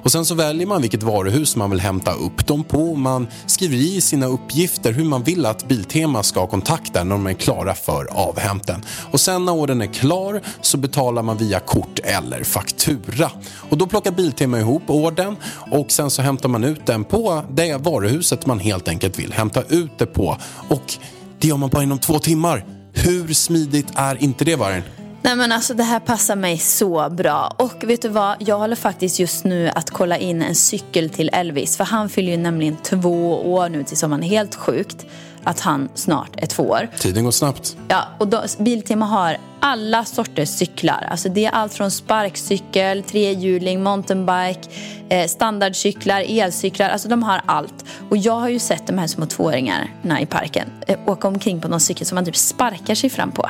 [0.03, 3.27] Och sen så väljer man vilket varuhus man vill hämta upp dem på och man
[3.45, 7.73] skriver i sina uppgifter hur man vill att Biltema ska kontakta när de är klara
[7.73, 8.85] för avhämten.
[9.11, 13.31] Och sen när ordern är klar så betalar man via kort eller faktura.
[13.69, 15.35] Och då plockar Biltema ihop ordern
[15.71, 19.46] och sen så hämtar man ut den på det varuhuset man helt enkelt vill hämta
[19.69, 20.37] ut det på.
[20.69, 20.93] Och
[21.39, 22.65] det gör man bara inom två timmar.
[22.93, 24.83] Hur smidigt är inte det, Vargen?
[25.21, 27.55] Nej men alltså det här passar mig så bra.
[27.57, 28.35] Och vet du vad?
[28.39, 31.77] Jag håller faktiskt just nu att kolla in en cykel till Elvis.
[31.77, 34.23] För han fyller ju nämligen två år nu till sommaren.
[34.23, 35.05] Helt sjukt
[35.47, 36.89] att han snart är två år.
[36.99, 37.77] Tiden går snabbt.
[37.87, 41.07] Ja, och då, Biltema har alla sorters cyklar.
[41.11, 44.69] Alltså det är allt från sparkcykel, trehjuling, mountainbike,
[45.09, 46.89] eh, standardcyklar, elcyklar.
[46.89, 47.85] Alltså de har allt.
[48.09, 51.67] Och jag har ju sett de här små tvååringarna i parken eh, åka omkring på
[51.67, 53.49] någon cykel som man typ sparkar sig fram på.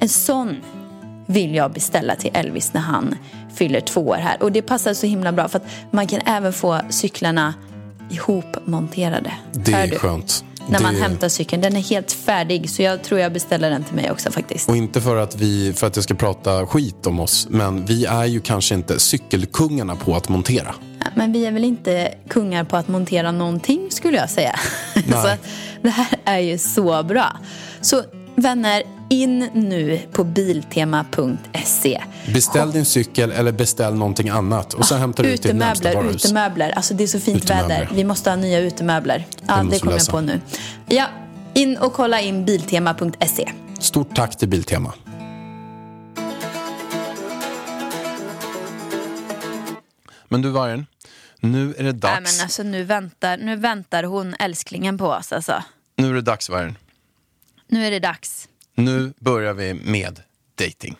[0.00, 0.56] En sån
[1.26, 3.14] vill jag beställa till Elvis när han
[3.54, 4.42] fyller två år här.
[4.42, 7.54] Och det passar så himla bra för att man kan även få cyklarna
[8.10, 9.32] ihopmonterade.
[9.52, 10.44] Det är skönt.
[10.68, 11.00] När man det...
[11.00, 11.62] hämtar cykeln.
[11.62, 14.68] Den är helt färdig så jag tror jag beställer den till mig också faktiskt.
[14.68, 18.04] Och inte för att, vi, för att jag ska prata skit om oss, men vi
[18.04, 20.74] är ju kanske inte cykelkungarna på att montera.
[21.00, 24.54] Ja, Men vi är väl inte kungar på att montera någonting skulle jag säga.
[24.94, 25.28] så
[25.82, 27.36] det här är ju så bra.
[27.80, 28.02] Så
[28.34, 32.02] vänner, in nu på biltema.se.
[32.34, 36.24] Beställ din cykel eller beställ någonting annat och sen hämtar du ut till närmsta varuhus.
[36.24, 36.70] utemöbler.
[36.70, 37.68] Alltså det är så fint Utemöbler.
[37.68, 37.88] väder.
[37.94, 39.26] Vi måste ha nya utemöbler.
[39.46, 40.40] Ja, det, kommer jag på nu.
[40.86, 41.06] Ja,
[41.54, 43.52] in och kolla in biltema.se.
[43.78, 44.92] Stort tack till Biltema.
[50.28, 50.86] Men du Vargen,
[51.40, 52.12] nu är det dags.
[52.14, 55.32] Nej, men alltså, nu, väntar, nu väntar hon älsklingen på oss.
[55.32, 55.62] Alltså.
[55.96, 56.78] Nu är det dags Vargen.
[57.68, 58.48] Nu är det dags.
[58.74, 60.22] Nu börjar vi med
[60.54, 60.96] dating.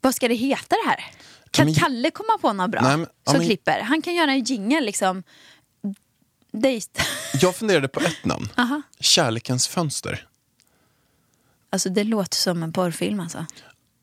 [0.00, 1.04] Vad ska det heta det här?
[1.50, 3.80] Kan men- Kalle komma på något bra Nej, men- ja, som men- klipper?
[3.80, 5.22] Han kan göra en jingle liksom.
[6.52, 7.00] Dejt.
[7.40, 8.48] Jag funderade på ett namn.
[8.56, 8.82] Aha.
[9.00, 10.26] Kärlekens fönster.
[11.70, 13.46] Alltså det låter som en porrfilm alltså.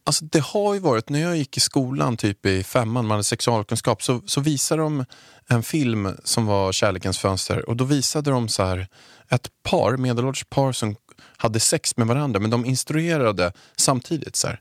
[0.07, 3.23] Alltså det har ju varit, när jag gick i skolan typ i femman, man hade
[3.23, 5.05] sexualkunskap, så, så visade de
[5.47, 8.87] en film som var Kärlekens fönster och då visade de så här
[9.29, 10.95] ett par, medelålders par som
[11.37, 14.59] hade sex med varandra men de instruerade samtidigt så här.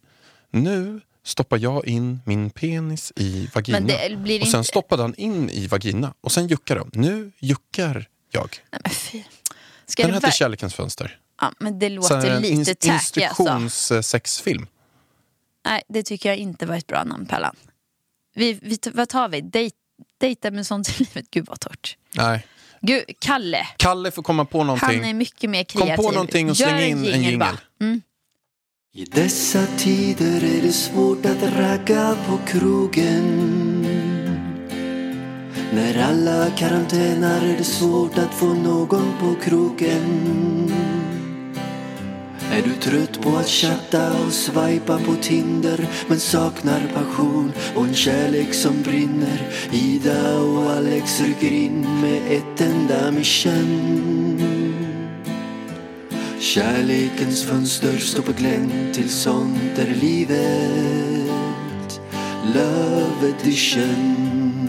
[0.50, 3.78] Nu stoppar jag in min penis i vagina.
[3.78, 3.88] Och
[4.48, 6.90] sen inte- stoppade han in i vagina och sen juckade de.
[6.92, 8.56] Nu juckar jag.
[8.72, 9.22] Nej, men fy.
[9.86, 11.18] Ska Den det heter Kärlekens fönster.
[11.40, 13.20] ja, men det låter en lite tacky alltså.
[13.20, 14.66] Instruktionssexfilm.
[15.64, 17.56] Nej, det tycker jag inte var ett bra namn Pellan.
[18.34, 19.40] Vi, vi, vad tar vi?
[19.40, 19.76] Dejt,
[20.20, 21.30] dejta med sånt i livet?
[21.30, 21.96] Gud vad torrt.
[22.16, 22.46] Nej.
[22.80, 23.66] Gud, Kalle.
[23.76, 24.88] Kalle får komma på någonting.
[24.88, 26.04] Han är mycket mer Kom kreativ.
[26.04, 27.58] på någonting och släng in en bara.
[27.80, 28.02] Mm.
[28.92, 33.86] I dessa tider är det svårt att ragga på krogen
[35.72, 40.93] När alla karantänar är det svårt att få någon på krogen
[42.54, 47.94] är du trött på att chatta och swipa på Tinder men saknar passion och en
[47.94, 49.50] kärlek som brinner?
[49.72, 54.74] Ida och Alex rycker in med ett enda mission.
[56.40, 61.30] Kärlekens fönster står på glänt till sånt är livet
[62.54, 64.68] Love edition.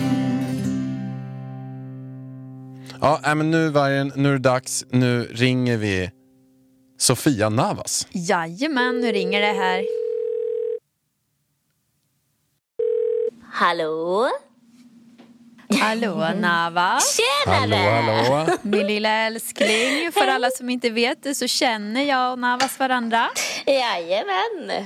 [3.01, 4.85] Ja, men nu vargen, nu är det dags.
[4.89, 6.09] Nu ringer vi
[6.97, 8.07] Sofia Navas.
[8.11, 9.85] Jajamän, nu ringer det här.
[13.51, 14.29] Hallå?
[15.81, 16.99] Hallå Nava,
[17.45, 18.47] Hallå, hallå.
[18.61, 20.11] min lilla älskling.
[20.11, 23.29] För alla som inte vet det så känner jag och Navas varandra.
[23.65, 24.85] Jajamän.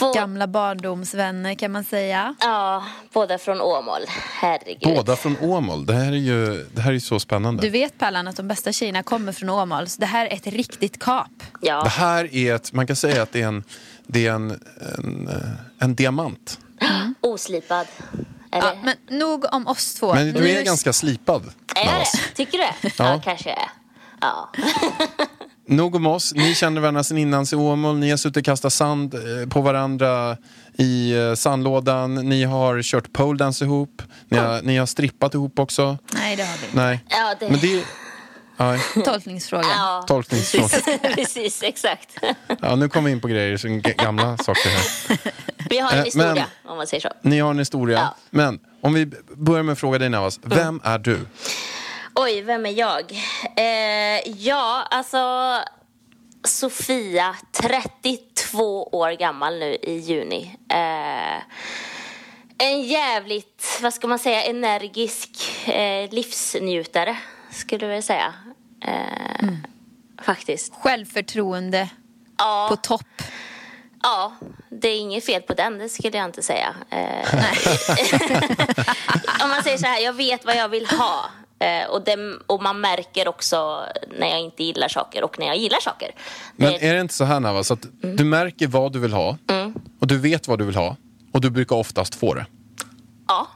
[0.00, 2.34] Bå- Gamla barndomsvänner kan man säga.
[2.40, 4.00] Ja, båda från Åmål.
[4.32, 4.94] Herregud.
[4.96, 5.86] Båda från Åmål.
[5.86, 7.62] Det här är ju det här är så spännande.
[7.62, 9.88] Du vet Pallan att de bästa tjejerna kommer från Åmål.
[9.88, 11.26] Så det här är ett riktigt kap.
[11.60, 11.82] Ja.
[11.82, 13.64] Det här är ett, man kan säga att det är en,
[14.06, 14.50] det är en,
[14.98, 16.58] en, eh, en diamant.
[17.20, 17.86] Oslipad.
[18.52, 18.66] Eller?
[18.68, 18.74] Ja,
[19.08, 20.14] men nog om oss två.
[20.14, 21.42] Men du Nu- är ganska slipad.
[21.76, 22.34] är jag det?
[22.34, 22.74] Tycker du det?
[22.82, 23.20] Ja, Ja.
[23.24, 23.68] kanske jag är.
[24.20, 24.50] Ja.
[25.68, 26.34] Nog om oss.
[26.34, 27.98] Ni känner varandra sedan innan i Åmål.
[27.98, 30.36] Ni har suttit och kastat sand eh, på varandra
[30.78, 32.14] i eh, sandlådan.
[32.14, 34.02] Ni har kört poledance ihop.
[34.28, 35.98] Ni har, ni har strippat ihop också.
[36.14, 36.76] Nej, det har vi inte.
[36.76, 37.04] Nej.
[37.08, 37.50] Ja, det...
[37.50, 37.84] Men det...
[38.56, 39.64] Nej, Tolkningsfråga.
[39.76, 40.68] Ja, tolkningsfråga.
[40.68, 42.08] precis, precis, exakt.
[42.62, 45.18] Ja, nu kommer vi in på grejer som gamla saker här.
[45.70, 47.08] Vi har en Eh, historia, men- om man säger så.
[47.22, 47.98] Ni har en historia.
[47.98, 48.14] Ja.
[48.30, 50.40] Men om vi börjar med att fråga dig Navas.
[50.42, 51.18] Vem är du?
[52.20, 53.12] Oj, vem är jag?
[53.56, 55.18] Eh, ja, alltså
[56.44, 60.56] Sofia, 32 år gammal nu i juni.
[60.70, 61.42] Eh,
[62.58, 65.30] en jävligt, vad ska man säga, energisk
[65.68, 67.16] eh, livsnjutare,
[67.50, 68.34] skulle jag vilja säga.
[68.84, 69.48] Eh,
[70.22, 70.74] Faktiskt.
[70.74, 71.88] Självförtroende
[72.38, 73.22] Ja, på topp.
[74.02, 74.32] Ja,
[74.70, 76.74] det är inget fel på den, det skulle jag inte säga.
[76.90, 77.34] Eh,
[79.42, 81.30] om man säger så här, jag vet vad jag vill ha.
[81.60, 83.84] Eh, och, det, och man märker också
[84.18, 86.10] när jag inte gillar saker och när jag gillar saker.
[86.56, 89.38] Men är det inte så här Navas att du märker vad du vill ha
[90.00, 90.96] och du vet vad du vill ha
[91.32, 92.46] och du brukar oftast få det?
[93.28, 93.46] Ja.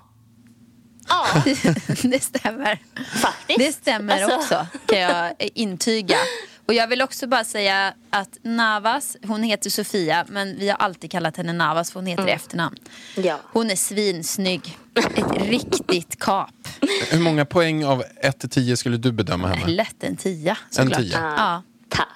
[1.09, 1.27] Ja,
[2.03, 2.79] det stämmer.
[3.23, 3.59] faktiskt.
[3.59, 6.17] Det stämmer Alltså, också, kan jag intyga.
[6.67, 11.11] Och jag vill också bara säga att Navas, hon heter Sofia, men vi har alltid
[11.11, 12.77] kallat henne Navas för hon heter i efternamn.
[13.17, 13.41] Ja.
[13.53, 14.79] Hon är svinsnygg.
[14.95, 16.51] Ett riktigt kap.
[17.11, 19.67] Hur många poäng av 1 till 10 skulle du bedöma henne?
[19.67, 20.99] Lätt en tia såklart.
[20.99, 21.35] tia.
[21.37, 21.63] Ja.
[21.89, 22.09] Tack,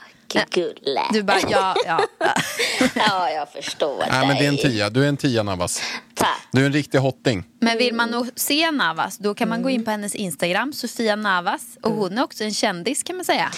[0.50, 1.02] gulle.
[1.12, 2.00] Du bara, ja, ja.
[2.18, 2.34] ja.
[2.94, 4.62] Ja, jag förstår Nej men det är en dig.
[4.62, 4.90] 10.
[4.90, 5.82] Du är en 10 Navas.
[6.14, 6.38] Tack.
[6.52, 7.44] Du är en riktig hotting.
[7.60, 11.16] Men vill man nog se Navas, då kan man gå in på hennes Instagram, Sofia
[11.16, 11.62] Navas.
[11.82, 13.50] Och hon är också en kändis kan man säga.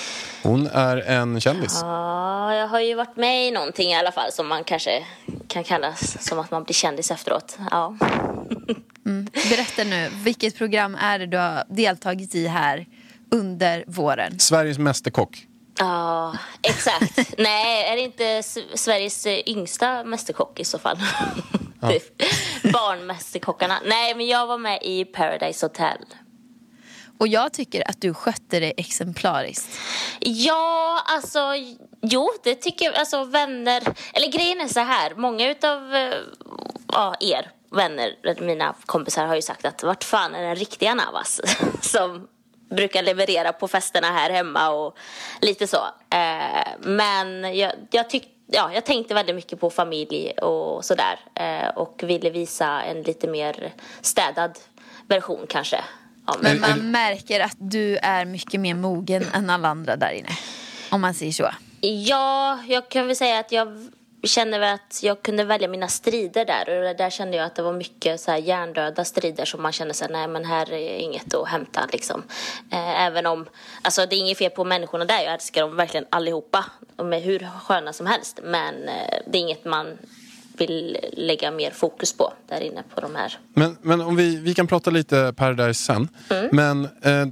[0.43, 1.79] Hon är en kändis.
[1.83, 5.05] Ja, jag har ju varit med i någonting i alla fall som man kanske
[5.49, 7.59] kan kallas som att man blir kändis efteråt.
[7.71, 7.97] Ja.
[9.51, 12.87] Berätta nu, vilket program är det du har deltagit i här
[13.31, 14.39] under våren?
[14.39, 15.48] Sveriges mästerkock.
[15.79, 17.19] Ja, exakt.
[17.39, 18.43] Nej, är det inte
[18.75, 20.99] Sveriges yngsta mästerkock i så fall?
[21.91, 22.23] Typ.
[22.73, 23.79] Barnmästerkockarna.
[23.85, 25.99] Nej, men jag var med i Paradise Hotel.
[27.19, 29.81] Och jag tycker att du skötte det exemplariskt.
[30.21, 31.41] Ja, alltså,
[32.03, 32.95] jo, det tycker jag.
[32.95, 36.15] Alltså vänner, eller grejen är så här, många utav eh,
[36.93, 41.41] ja, er vänner, mina kompisar har ju sagt att vart fan är den riktiga Navas
[41.81, 42.29] som
[42.71, 44.97] brukar leverera på festerna här hemma och
[45.41, 45.81] lite så.
[46.11, 51.69] Eh, men jag, jag tyckte Ja, jag tänkte väldigt mycket på familj och sådär eh,
[51.69, 54.59] och ville visa en lite mer städad
[55.07, 55.85] version kanske.
[56.41, 60.29] Men man märker att du är mycket mer mogen än alla andra där inne.
[60.91, 61.51] Om man säger så.
[61.81, 63.89] Ja, jag kan väl säga att jag
[64.23, 67.63] känner väl att jag kunde välja mina strider där och där kände jag att det
[67.63, 71.35] var mycket så här hjärndöda strider som man känner sig nej men här är inget
[71.35, 72.23] att hämta liksom.
[72.71, 73.47] Eh, även om,
[73.83, 76.65] alltså det är inget fel på människorna där, jag älskar dem verkligen allihopa.
[76.97, 79.87] De är hur sköna som helst men eh, det är inget man
[80.59, 83.39] vill lägga mer fokus på där inne på de här.
[83.55, 86.09] Men, men om vi, vi kan prata lite Paradise sen.
[86.31, 86.49] Mm.
[86.53, 87.29] Men eh,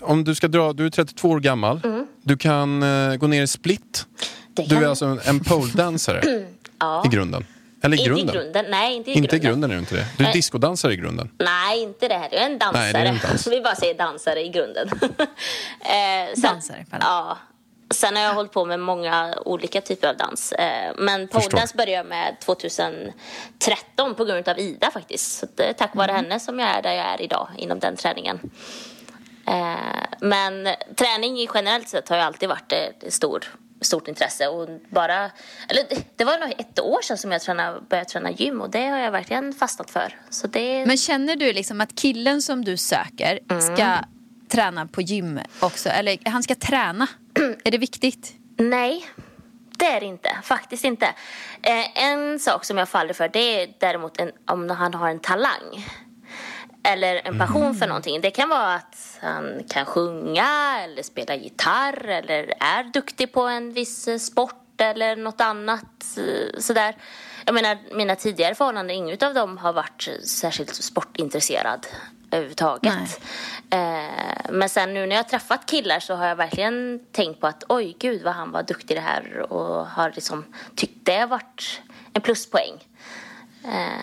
[0.00, 1.80] om du ska dra, du är 32 år gammal.
[2.22, 4.06] Du kan eh, gå ner i split.
[4.54, 6.22] Det Du är alltså en, en poledansare
[6.78, 7.02] Ja.
[7.06, 7.46] i grunden.
[7.82, 8.28] Eller i Inte grunden.
[8.34, 9.50] i grunden, nej inte i Inte i grunden.
[9.50, 10.06] grunden är du inte det.
[10.16, 10.32] Du är Nej.
[10.32, 11.30] discodansare i grunden.
[11.38, 12.28] Nej, inte det här.
[12.32, 12.82] Jag är en dansare.
[12.82, 13.46] Nej, det är en dans.
[13.50, 14.88] Vi bara säger dansare i grunden.
[15.80, 17.04] eh, sen, Dansare, Pelle.
[17.04, 17.38] Ja.
[17.90, 20.52] Sen har jag hållit på med många olika typer av dans.
[20.52, 25.38] Eh, men poledance började jag med 2013 på grund av Ida faktiskt.
[25.38, 27.96] Så det är tack vare henne som jag är där jag är idag inom den
[27.96, 28.40] träningen.
[29.46, 29.74] Eh,
[30.20, 33.44] men träning generellt sett har ju alltid varit ett stor,
[33.84, 34.48] stort intresse.
[34.48, 35.30] Och bara,
[35.68, 35.82] eller
[36.16, 38.98] det- var nog ett år sedan som jag tränade, började träna gym och det har
[38.98, 40.18] jag verkligen fastnat för.
[40.30, 43.38] Så det, Men känner du liksom att killen som du söker
[43.74, 43.98] ska
[44.48, 45.88] träna på gym också?
[45.88, 47.06] Eller han ska träna?
[47.64, 48.32] är det viktigt?
[48.58, 49.06] Nej,
[49.78, 50.36] det är det inte.
[50.42, 51.06] Faktiskt inte.
[51.62, 55.20] Eh, en sak som jag faller för det är däremot en, om han har en
[55.20, 55.86] talang.
[56.84, 58.20] Eller en passion för någonting.
[58.20, 63.72] Det kan vara att han kan sjunga eller spela gitarr eller är duktig på en
[63.72, 66.18] viss eh, sport eller något annat.
[66.18, 66.96] eh, Sådär.
[67.46, 71.86] Jag menar, mina tidigare förhållanden, inget av dem har varit särskilt sportintresserad.
[72.30, 73.20] överhuvudtaget.
[73.70, 77.46] Eh, men sen nu när jag har träffat killar så har jag verkligen tänkt på
[77.46, 80.44] att oj gud vad han var duktig i det här och har liksom
[80.76, 81.80] tyckt det har varit
[82.12, 82.72] en pluspoäng.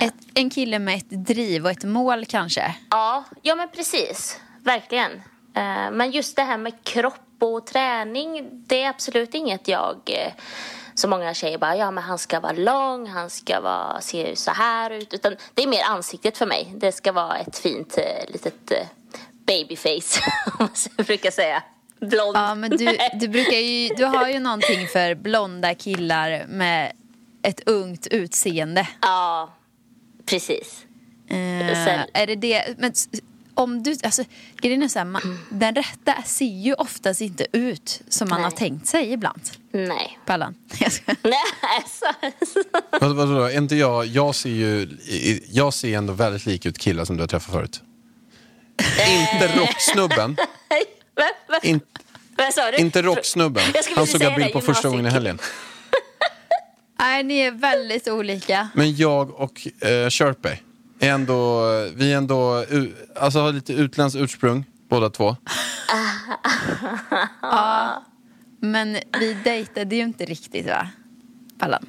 [0.02, 2.76] Ett, en kille med ett driv och ett mål kanske.
[2.89, 4.39] Ja, ja men precis.
[4.63, 5.12] Verkligen.
[5.56, 9.95] Eh, Men just det här med kropp och träning, det är absolut inget jag...
[10.06, 10.34] eh,
[10.95, 14.52] Så många tjejer bara, ja men han ska vara lång, han ska vara, se så
[14.52, 15.13] här ut.
[15.13, 16.74] Utan det är mer ansiktet för mig.
[16.76, 18.88] Det ska vara ett fint eh, litet eh,
[19.47, 20.21] babyface,
[20.60, 21.63] om man brukar säga.
[22.00, 22.38] Blond.
[22.38, 26.91] Ja, men du, du, brukar ju, du har ju någonting för blonda killar med
[27.43, 28.88] ett ungt utseende.
[29.01, 29.54] Ja,
[30.25, 30.86] precis.
[31.27, 32.75] Eh, Sen- är det det?
[32.77, 32.93] Men
[33.54, 34.23] om du, alltså,
[34.62, 38.43] grejen är så här, man, den rätta ser ju oftast inte ut som man Nej.
[38.43, 39.41] har tänkt sig ibland.
[39.71, 40.19] Nej.
[40.25, 40.56] Pallan.
[41.21, 42.06] Nej, så.
[42.99, 44.97] Vad, vadå, inte jag, jag ser ju
[45.49, 47.82] jag ser ändå väldigt lik ut killar som du har träffat förut.
[49.08, 50.38] inte rocksnubben.
[51.63, 51.80] In,
[52.38, 52.77] vad sa du?
[52.77, 53.63] inte rocksnubben.
[53.95, 55.39] Han såg jag bild på första gången i helgen.
[57.02, 58.70] Nej, ni är väldigt olika.
[58.74, 60.58] Men jag och eh, Sherpay
[61.00, 61.64] är ändå,
[61.96, 65.36] vi är ändå, u- alltså har lite utländskt ursprung båda två.
[68.60, 70.88] Men vi dejtade ju inte riktigt va?
[71.60, 71.86] Pallan.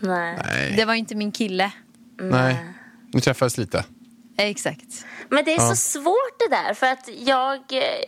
[0.00, 0.38] Nej.
[0.44, 1.72] Nej, Det var ju inte min kille.
[2.20, 2.64] nej.
[3.12, 3.84] Ni träffades lite.
[4.38, 5.04] Exakt.
[5.28, 7.58] Men det är så svårt det där för att jag,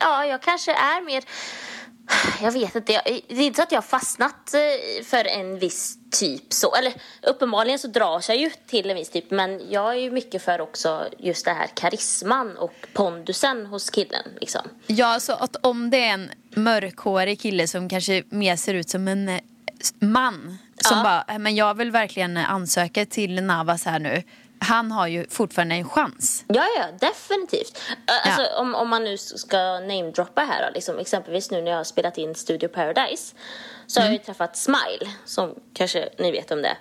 [0.00, 1.24] ja, jag kanske är mer,
[2.42, 5.58] jag vet inte, jag, det är inte så att jag har fastnat eh, för en
[5.58, 6.92] viss typ så, eller
[7.22, 10.60] uppenbarligen så dras jag ju till en viss typ men jag är ju mycket för
[10.60, 14.62] också just det här karisman och pondusen hos killen liksom.
[14.86, 19.08] Ja, så att om det är en mörkhårig kille som kanske mer ser ut som
[19.08, 19.40] en eh,
[19.98, 21.02] man som Ja.
[21.04, 24.22] bara, "Eh, men jag vill verkligen ansöka till Navas här nu.
[24.62, 26.44] Han har ju fortfarande en chans.
[26.48, 27.80] Ja, ja, definitivt.
[28.24, 31.84] Alltså, om, om man nu ska namedroppa här då, liksom, exempelvis nu när jag har
[31.84, 33.34] spelat in Studio Paradise
[33.86, 36.76] så har jag ju träffat Smile, som kanske ni vet om det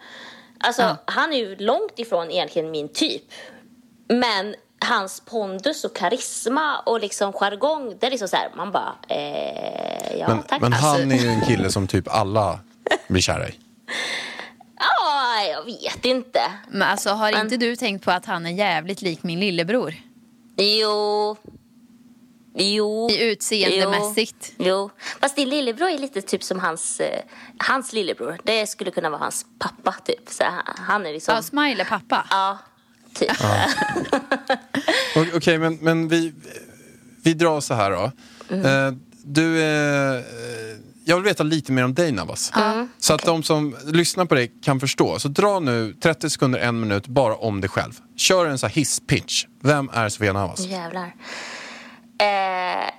[0.59, 3.23] Alltså, han är ju långt ifrån egentligen min typ.
[4.07, 8.95] Men hans pondus och karisma och liksom jargong, det är liksom så här, man bara,
[9.07, 10.61] eh, ja Men, tack.
[10.61, 12.59] men Alltså, han är ju en kille som typ alla
[13.07, 13.51] blir kära i.
[15.39, 16.39] Ja, jag vet inte.
[16.69, 19.93] Men alltså har Men- inte du tänkt på att han är jävligt lik min lillebror?
[20.58, 21.38] Jo.
[22.54, 23.10] Jo.
[23.10, 24.54] I utseendemässigt.
[24.58, 24.65] Jo.
[24.65, 24.89] jo.
[25.21, 27.21] Fast din lillebror är lite typ som hans, eh,
[27.58, 28.38] hans lillebror.
[28.43, 30.30] Det skulle kunna vara hans pappa typ.
[30.30, 31.36] Så han, är liksom...
[31.36, 32.28] Ja, Smile pappa.
[32.30, 32.58] Ja,
[33.13, 33.32] typ.
[35.15, 36.34] O- Okej, men, men vi,
[37.23, 38.12] vi drar så här då.
[38.56, 38.65] Mm.
[38.88, 40.23] Eh, du är...
[41.09, 42.51] jag vill veta lite mer om dig Navas.
[42.97, 45.19] Så att de som lyssnar på dig kan förstå.
[45.19, 47.93] Så dra nu 30 sekunder, en minut bara om dig själv.
[48.15, 49.45] Kör en så här hisspitch.
[49.61, 50.59] Vem är Sofia Navas?
[50.59, 51.15] Jävlar.
[52.19, 52.89] Eh,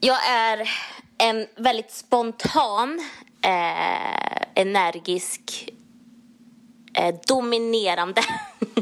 [0.00, 0.70] jag är
[1.18, 3.00] en väldigt spontan,
[3.42, 5.68] eh, energisk,
[6.94, 8.22] eh, dominerande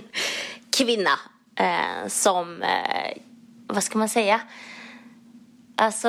[0.76, 1.18] kvinna.
[1.56, 3.22] Eh, som, eh,
[3.66, 4.40] vad ska man säga?
[5.80, 6.08] Alltså,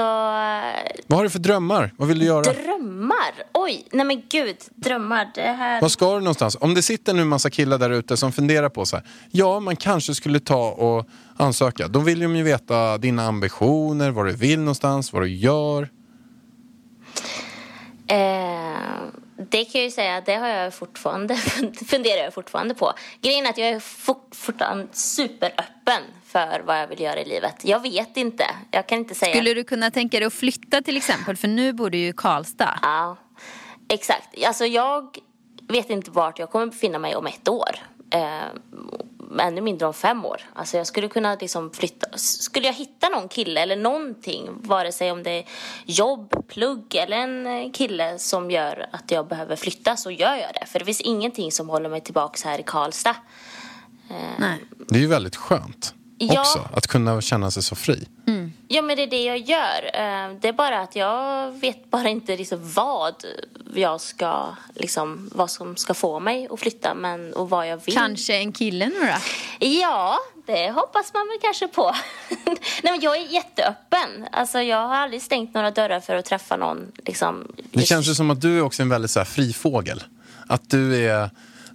[1.08, 1.94] Vad har du för drömmar?
[1.98, 2.42] Vad vill du göra?
[2.42, 3.34] drömmar.
[3.54, 5.32] Oj, nej men gud, drömmar.
[5.36, 5.82] Det här...
[5.82, 6.58] Vad ska du någonstans?
[6.62, 9.06] Om det sitter nu en massa killar där ute som funderar på så här.
[9.32, 11.08] Ja, man kanske skulle ta och
[11.38, 11.88] ansöka.
[11.88, 15.90] Då vill de ju veta dina ambitioner, vad du vill någonstans, vad du gör.
[18.08, 18.18] Eh,
[19.50, 21.36] det kan jag ju säga, det har jag fortfarande,
[21.88, 22.94] funderar jag fortfarande på.
[23.22, 27.56] Grejen är att jag är fort, fortfarande superöppen för vad jag vill göra i livet.
[27.66, 29.36] Jag vet inte, jag kan inte säga.
[29.36, 31.38] Skulle du kunna tänka dig att flytta till exempel?
[31.38, 32.80] För nu bor du ju i Karlstad.
[32.82, 33.18] Ja,
[33.90, 34.44] exakt.
[34.46, 35.18] Alltså jag
[35.68, 37.70] vet inte vart jag kommer befinna mig om ett år.
[38.14, 38.20] Eh,
[39.40, 40.42] ännu mindre om fem år.
[40.54, 42.18] Alltså jag skulle kunna liksom flytta.
[42.18, 45.46] Skulle jag hitta någon kille eller någonting, vare sig om det är
[45.86, 50.54] jobb, plugg eller en eh, kille som gör att jag behöver flytta så gör jag
[50.62, 50.66] det.
[50.66, 53.16] För det finns ingenting som håller mig tillbaks här i Karlstad.
[54.38, 54.58] Nej.
[54.90, 56.42] Det är ju väldigt skönt Ja.
[56.42, 58.08] också, att kunna känna sig så fri.
[58.68, 59.86] Ja, men det är det jag gör.
[59.94, 63.16] Eh, Det är bara att jag vet bara inte liksom vad
[63.76, 67.96] jag ska, liksom, vad som ska få mig att flytta men, och vad jag vill.
[67.96, 69.66] Kanske en kille nu då?
[69.66, 71.96] Ja, det hoppas man väl kanske på.
[72.84, 74.28] Nej, men jag är jätteöppen.
[74.32, 76.92] Alltså, jag har aldrig stängt några dörrar för att träffa någon.
[77.06, 80.04] Liksom, Det känns ju som att du är också en väldigt så här fri fågel.
[80.48, 81.30] Att du är...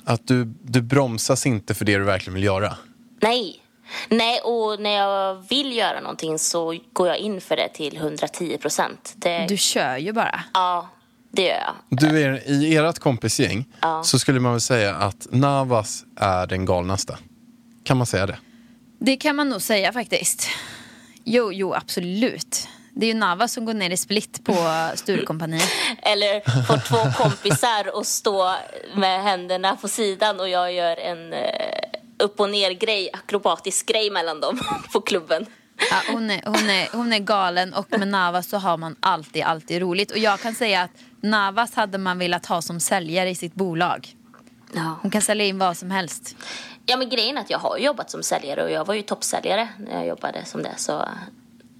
[0.05, 2.77] Att du, du bromsas inte för det du verkligen vill göra.
[3.21, 3.63] Nej.
[4.09, 8.59] Nej, och när jag vill göra någonting så går jag in för det till 110
[8.59, 9.13] procent.
[9.17, 9.47] Det...
[9.49, 10.41] Du kör ju bara.
[10.55, 10.89] Ja,
[11.33, 11.99] det gör jag.
[11.99, 14.03] Du är, I ert kompisgäng Ja.
[14.05, 17.19] så skulle man väl säga att Navas är den galnaste.
[17.85, 18.39] Kan man säga det?
[19.01, 20.49] Det kan man nog säga faktiskt.
[21.25, 22.69] Jo, jo, absolut.
[22.95, 24.53] Det är ju Nava som går ner i split på
[24.95, 25.69] Sturecompagniet.
[26.03, 28.55] Eller får två kompisar att stå
[28.95, 31.41] med händerna på sidan och jag gör en eh,
[32.19, 34.61] upp och ner grej, akrobatisk grej mellan dem
[34.93, 35.47] på klubben.
[35.91, 39.43] Ja, hon, är, hon, är, hon är galen och med Navas så har man alltid,
[39.43, 40.11] alltid roligt.
[40.11, 40.91] Och jag kan säga att
[41.21, 44.17] Navas hade man velat ha som säljare i sitt bolag.
[44.73, 44.99] Ja.
[45.03, 46.37] Hon kan sälja in vad som helst.
[46.87, 49.69] Ja men grejen är att jag har jobbat som säljare och jag var ju toppsäljare
[49.79, 50.75] när jag jobbade som det.
[50.77, 50.93] Så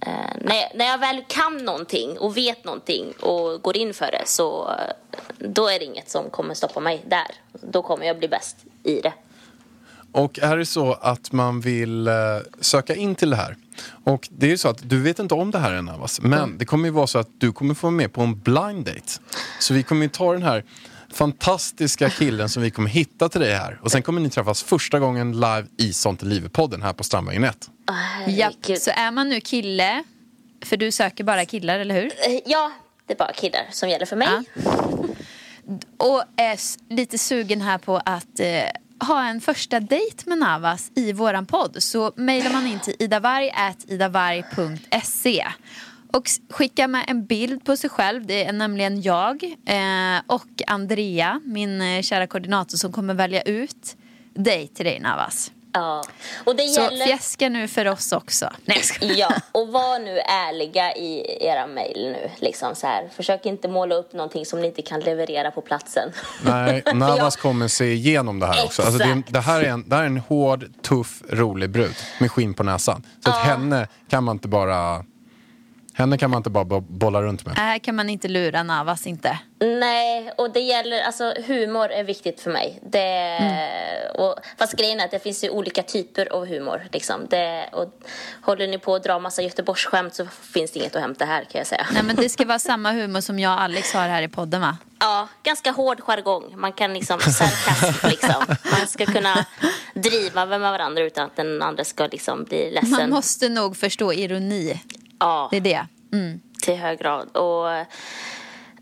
[0.01, 0.11] eh,
[0.41, 4.23] när, jag, när jag väl kan någonting och vet någonting och går in för det
[4.25, 4.93] så eh,
[5.39, 7.27] då är det inget som kommer stoppa mig där.
[7.61, 9.13] Då kommer jag bli bäst i det.
[10.17, 12.13] Och är det så att man vill eh,
[12.61, 13.55] söka in till det här
[14.03, 16.57] och det är ju så att du vet inte om det här än Avas, men
[16.57, 19.11] det kommer ju vara så att du kommer få vara med på en blind date.
[19.59, 20.63] Så vi kommer ju ta den här
[21.13, 24.99] fantastiska killen som vi kommer hitta till dig här och sen kommer ni träffas första
[24.99, 27.69] gången live i Sånt är livet-podden här på Strandvägen 1.
[27.87, 28.81] Ja, Herregud.
[28.81, 30.03] så är man nu kille,
[30.65, 32.05] för du söker bara killar, eller hur?
[32.05, 32.71] Eh, Ja,
[33.05, 34.27] det är bara killar som gäller för mig.
[34.55, 34.61] Ja.
[35.97, 36.59] Och är
[36.93, 38.45] lite sugen här på att eh,
[38.99, 45.45] ha en första dejt med Navas i våran podd så mejlar man in till idavarg.idavarg.se
[46.13, 48.25] och skicka med en bild på sig själv.
[48.25, 53.97] Det är nämligen jag eh, och Andrea, min eh, kära koordinator som kommer välja ut
[54.33, 55.51] dig till dig Navas.
[55.77, 56.03] Ja.
[56.45, 57.05] Och det Så gäller...
[57.05, 58.49] fjäska nu för oss också.
[58.65, 58.81] Nej.
[59.17, 62.29] Ja, och var nu ärliga i era mejl nu.
[62.39, 63.09] Liksom så här.
[63.15, 66.11] Försök inte måla upp någonting som ni inte kan leverera på platsen.
[66.45, 68.81] Nej, Navas jag- kommer se igenom det här också.
[68.81, 72.31] Alltså det, det, här är en, det här är en hård, tuff, rolig brud med
[72.31, 73.03] skinn på näsan.
[73.23, 75.03] Så att henne kan man inte bara
[75.97, 77.57] henne kan man inte bara bo- bolla runt med.
[77.57, 79.39] Här kan man inte lura Navas inte.
[79.59, 82.79] Nej, och det gäller, alltså humor är viktigt för mig.
[82.91, 83.39] Det,
[84.15, 86.87] och, fast grejen är att det finns ju olika typer av humor.
[86.91, 87.27] Liksom.
[87.29, 87.93] Det, och
[88.41, 91.59] håller ni på att dra massa Göteborgsskämt så finns det inget att hämta här kan
[91.59, 91.87] jag säga.
[91.93, 94.61] Nej men det ska vara samma humor som jag och Alex har här i podden
[94.61, 94.77] va?
[94.99, 96.43] Ja, ganska hård jargong.
[96.59, 98.45] Man kan liksom, sarkasm liksom.
[98.47, 99.45] Man ska kunna
[99.93, 102.91] driva med varandra utan att den andra ska liksom bli ledsen.
[102.91, 104.81] Man måste nog förstå ironi.
[105.19, 105.47] Ja.
[105.51, 105.87] Det är det.
[106.13, 106.39] Mm.
[106.61, 107.37] till hög grad.
[107.37, 107.85] Och,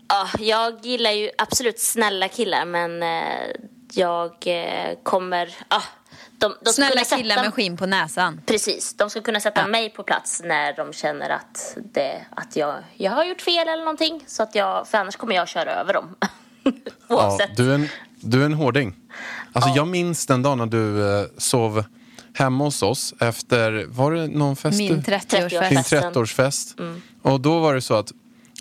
[0.08, 3.46] ja, jag gillar ju absolut snälla killar men eh,
[3.92, 5.54] jag eh, kommer...
[5.68, 5.82] Ja,
[6.38, 8.40] de, de Snälla sätta- killar med skinn på näsan.
[8.46, 9.66] Precis, de ska kunna sätta Ja.
[9.66, 13.82] mig på plats när de känner att, det, att jag, jag har gjort fel eller
[13.84, 14.24] någonting.
[14.26, 16.16] Så att jag, för annars kommer jag köra över dem.
[17.08, 17.56] Ja, Oavsett.
[17.56, 17.88] du, är en,
[18.20, 18.94] du är en hårding.
[19.52, 21.84] Alltså, Jag minns den dagen när du eh, sov
[22.36, 24.78] hemma hos oss efter, var det någon fest?
[24.78, 25.68] Min du- 30-årsfest.
[25.68, 26.12] Din festen.
[26.12, 26.74] 30-årsfest.
[27.22, 28.12] Och då var det så att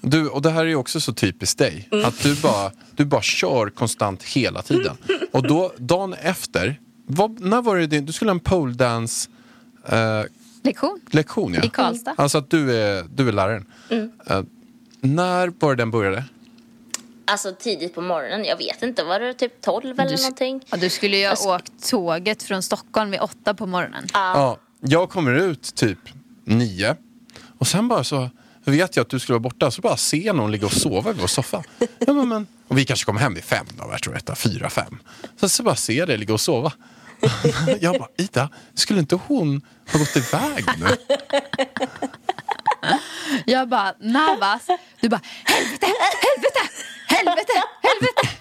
[0.02, 3.22] du, och det här är ju också så typiskt dig, att du bara, du bara
[3.22, 4.98] kör konstant hela tiden.
[5.32, 9.30] Och då, dagen efter, vad, när var det din, du skulle ha en pole dance
[9.90, 10.22] eh,
[10.64, 11.00] Lektion.
[11.12, 11.64] lektion ja.
[11.64, 12.14] I Karlstad.
[12.18, 13.66] Alltså att du är, du är läraren.
[13.90, 14.42] Eh,
[15.02, 16.24] när var det den började?
[17.28, 20.62] Alltså tidigt på morgonen, jag vet inte, var det typ 12 eller Du, någonting?
[20.70, 24.08] ja, du skulle ju ha åkt tåget från Stockholm vid åtta på morgonen.
[24.14, 26.00] Ja, jag kommer ut typ
[26.44, 26.96] nio
[27.58, 28.30] och sen bara så
[28.64, 31.14] vet jag att du skulle vara borta så bara ser någon ligga och sova i
[31.14, 31.64] vår soffa.
[32.00, 32.48] Ja, men, men.
[32.68, 34.98] Och vi kanske kommer hem vid fem då, jag tror det är fyra, fem.
[35.40, 36.72] Så, så bara ser jag dig ligga och sova.
[37.82, 39.62] Jag bara, Ida, skulle inte hon
[39.92, 40.88] ha gått iväg nu?
[43.46, 44.68] Jag bara, Navas.
[45.00, 46.60] Du bara, helvete, helvete,
[47.08, 48.36] helvete, helvete.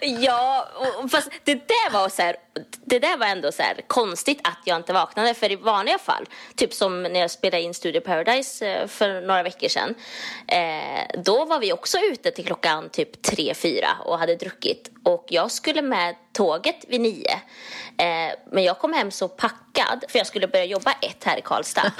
[0.00, 0.68] Ja,
[1.10, 2.36] fast det där var så här,
[2.84, 5.34] det där var ändå så här konstigt att jag inte vaknade.
[5.34, 9.42] För i vanliga fall, typ som när jag spelade in Studio Paradise eh, för några
[9.42, 9.94] veckor sedan.
[10.46, 14.90] Eh, då var vi också ute till klockan typ tre fyra och hade druckit.
[15.04, 17.32] Och jag skulle med tåget vid nio.
[17.98, 21.42] Eh, men jag kom hem så packad, för jag skulle börja jobba ett här i
[21.42, 21.82] Karlstad.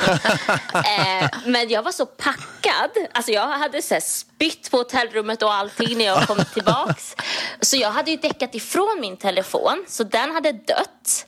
[0.74, 5.54] eh, men jag var så packad, alltså jag hade så här spytt på hotellrummet och
[5.54, 7.16] allting när jag kom tillbaks.
[7.60, 11.26] Så jag hade ju däckat ifrån min telefon, så den hade dött.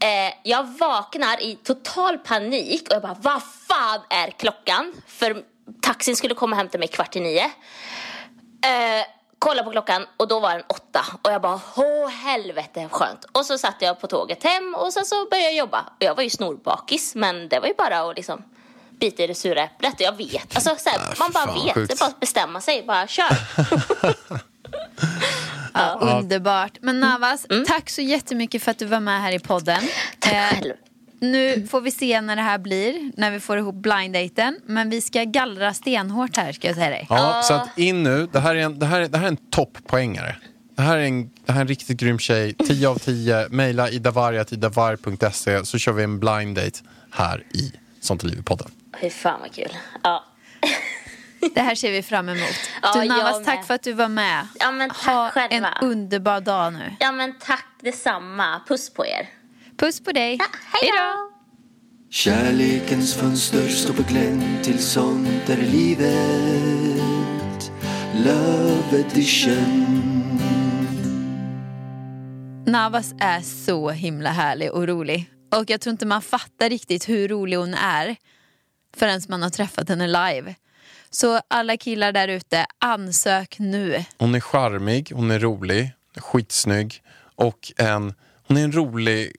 [0.00, 4.92] Eh, jag vaknar i total panik och jag bara, vad fan är klockan?
[5.06, 5.42] För
[5.82, 7.44] taxin skulle komma och hämta mig kvart i nio.
[7.44, 9.06] Eh,
[9.38, 13.24] kolla på klockan och då var den åtta och jag bara åh helvete skönt.
[13.32, 15.80] Och så satt jag på tåget hem och sen så började jag jobba.
[15.80, 18.42] Och jag var ju snorbakis men det var ju bara att liksom
[19.00, 20.56] bita i det sura äpplet jag vet.
[20.56, 21.88] Alltså, så här, man bara fan, vet, sjukt.
[21.88, 23.36] det är bara att bestämma sig, bara kör.
[25.74, 26.78] Ja, underbart.
[26.80, 29.82] Men Navas, tack så jättemycket för att du var med här i podden.
[30.18, 30.72] Tack Eh, själv.
[31.20, 34.60] Nu får vi se när det här blir, när vi får ihop blind-daten.
[34.66, 37.06] Men vi ska gallra stenhårt här ska jag säga dig.
[37.10, 39.28] Ja, så att in nu, det här är en, det här är, det här är
[39.28, 40.36] en topppoängare.
[40.76, 42.54] Det här är en, det här är en riktigt grym tjej.
[42.54, 43.48] 10 av 10.
[43.50, 46.78] Maila idavarg.idavarg.se så kör vi en blind date
[47.10, 48.70] här i Sånt är livet-podden.
[49.00, 49.76] Fy fan vad kul.
[50.02, 50.24] Ja.
[51.54, 52.54] Det här ser vi fram emot.
[52.82, 54.48] Ja, du Navas, tack för att du var med.
[54.60, 55.68] Ja, men tack ha själva.
[55.68, 56.96] en underbar dag nu.
[57.00, 58.60] ja men tack detsamma.
[58.68, 59.28] Puss på er.
[59.76, 60.36] Puss på dig.
[60.38, 61.30] Ja, hej då.
[62.10, 66.12] Kärlekens fönster står på glänt till sånt är livet
[68.24, 69.84] Love edition
[72.66, 75.30] Navas är så himla härlig och rolig.
[75.56, 78.16] Och jag tror inte man fattar riktigt hur rolig hon är
[78.96, 80.54] förrän man har träffat henne live.
[81.10, 84.04] Så alla killar där ute, ansök nu.
[84.18, 87.02] Hon är charmig, hon är rolig, skitsnygg
[87.36, 88.14] och en,
[88.46, 89.32] hon är en rolig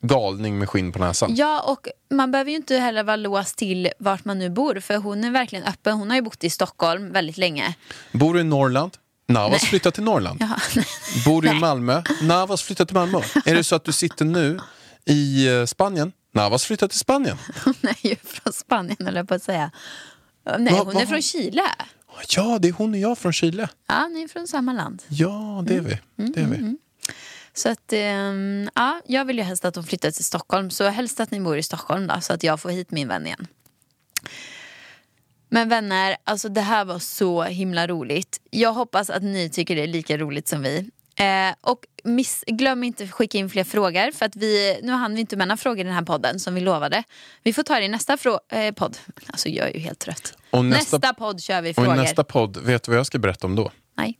[0.00, 1.34] galning med skinn på näsan.
[1.34, 4.96] Ja, och man behöver ju inte heller vara låst till vart man nu bor för
[4.96, 5.98] hon är verkligen öppen.
[5.98, 7.74] Hon har ju bott i Stockholm väldigt länge.
[8.12, 8.96] Bor du i Norrland?
[9.28, 10.38] Navas flyttat till Norrland.
[10.40, 10.82] Ja,
[11.24, 12.02] Bor du i Malmö?
[12.22, 13.20] Navas flyttat till Malmö.
[13.44, 14.60] Är det så att du sitter nu
[15.04, 16.12] i eh, Spanien?
[16.32, 17.36] Navas flyttat till Spanien.
[17.64, 19.70] hon är ju från Spanien eller på att säga.
[20.58, 21.62] Nej, Va- hon va- är från Chile.
[22.36, 23.68] Ja, det är hon och jag från Chile.
[23.88, 25.02] Ja, ni är från samma land.
[25.08, 25.98] Ja, det är vi.
[26.16, 26.76] Det är vi.
[27.54, 30.70] Så att, ehm, ja, jag vill ju helst att de flyttar till Stockholm.
[30.70, 33.26] Så helst att ni bor i Stockholm då, så att jag får hit min vän
[33.26, 33.46] igen.
[35.48, 38.40] Men vänner, alltså det här var så himla roligt.
[38.50, 40.90] Jag hoppas att ni tycker det är lika roligt som vi.
[41.18, 44.10] Eh, och miss, glöm inte att skicka in fler frågor.
[44.12, 46.54] För att vi, nu hann vi inte med några frågor i den här podden som
[46.54, 47.02] vi lovade.
[47.42, 48.98] Vi får ta det i nästa frå- eh, podd.
[49.26, 50.34] Alltså jag är ju helt trött.
[50.50, 51.94] Och nästa, nästa- podd kör vi Och frågor.
[51.94, 53.70] i nästa podd, vet du vad jag ska berätta om då?
[53.96, 54.18] Nej.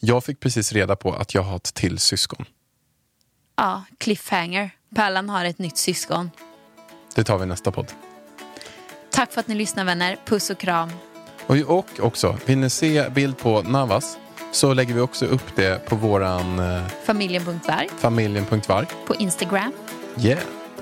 [0.00, 2.44] Jag fick precis reda på att jag har ett till syskon.
[3.56, 4.70] Ja, cliffhanger.
[4.96, 6.30] Pärlan har ett nytt syskon.
[7.14, 7.92] Det tar vi i nästa podd.
[9.10, 10.16] Tack för att ni lyssnar vänner.
[10.24, 10.90] Puss och kram.
[11.46, 14.18] Och, och också, vill ni se bild på Navas
[14.52, 18.86] så lägger vi också upp det på våran eh, Familjen.varg familjen.varg.
[19.06, 19.72] på Instagram.
[20.20, 20.38] Yeah.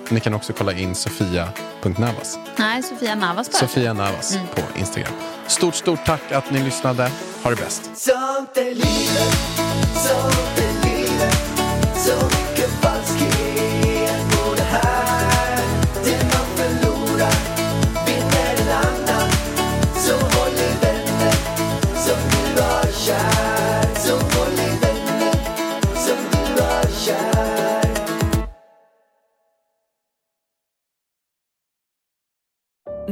[0.08, 2.38] Ni kan också kolla in sofia.navas.
[2.56, 3.58] Nej, Sofia Navas bara.
[3.58, 5.12] Sofia Navas på Instagram.
[5.46, 7.10] Stort, stort tack att ni lyssnade.
[7.42, 7.90] Ha det bäst.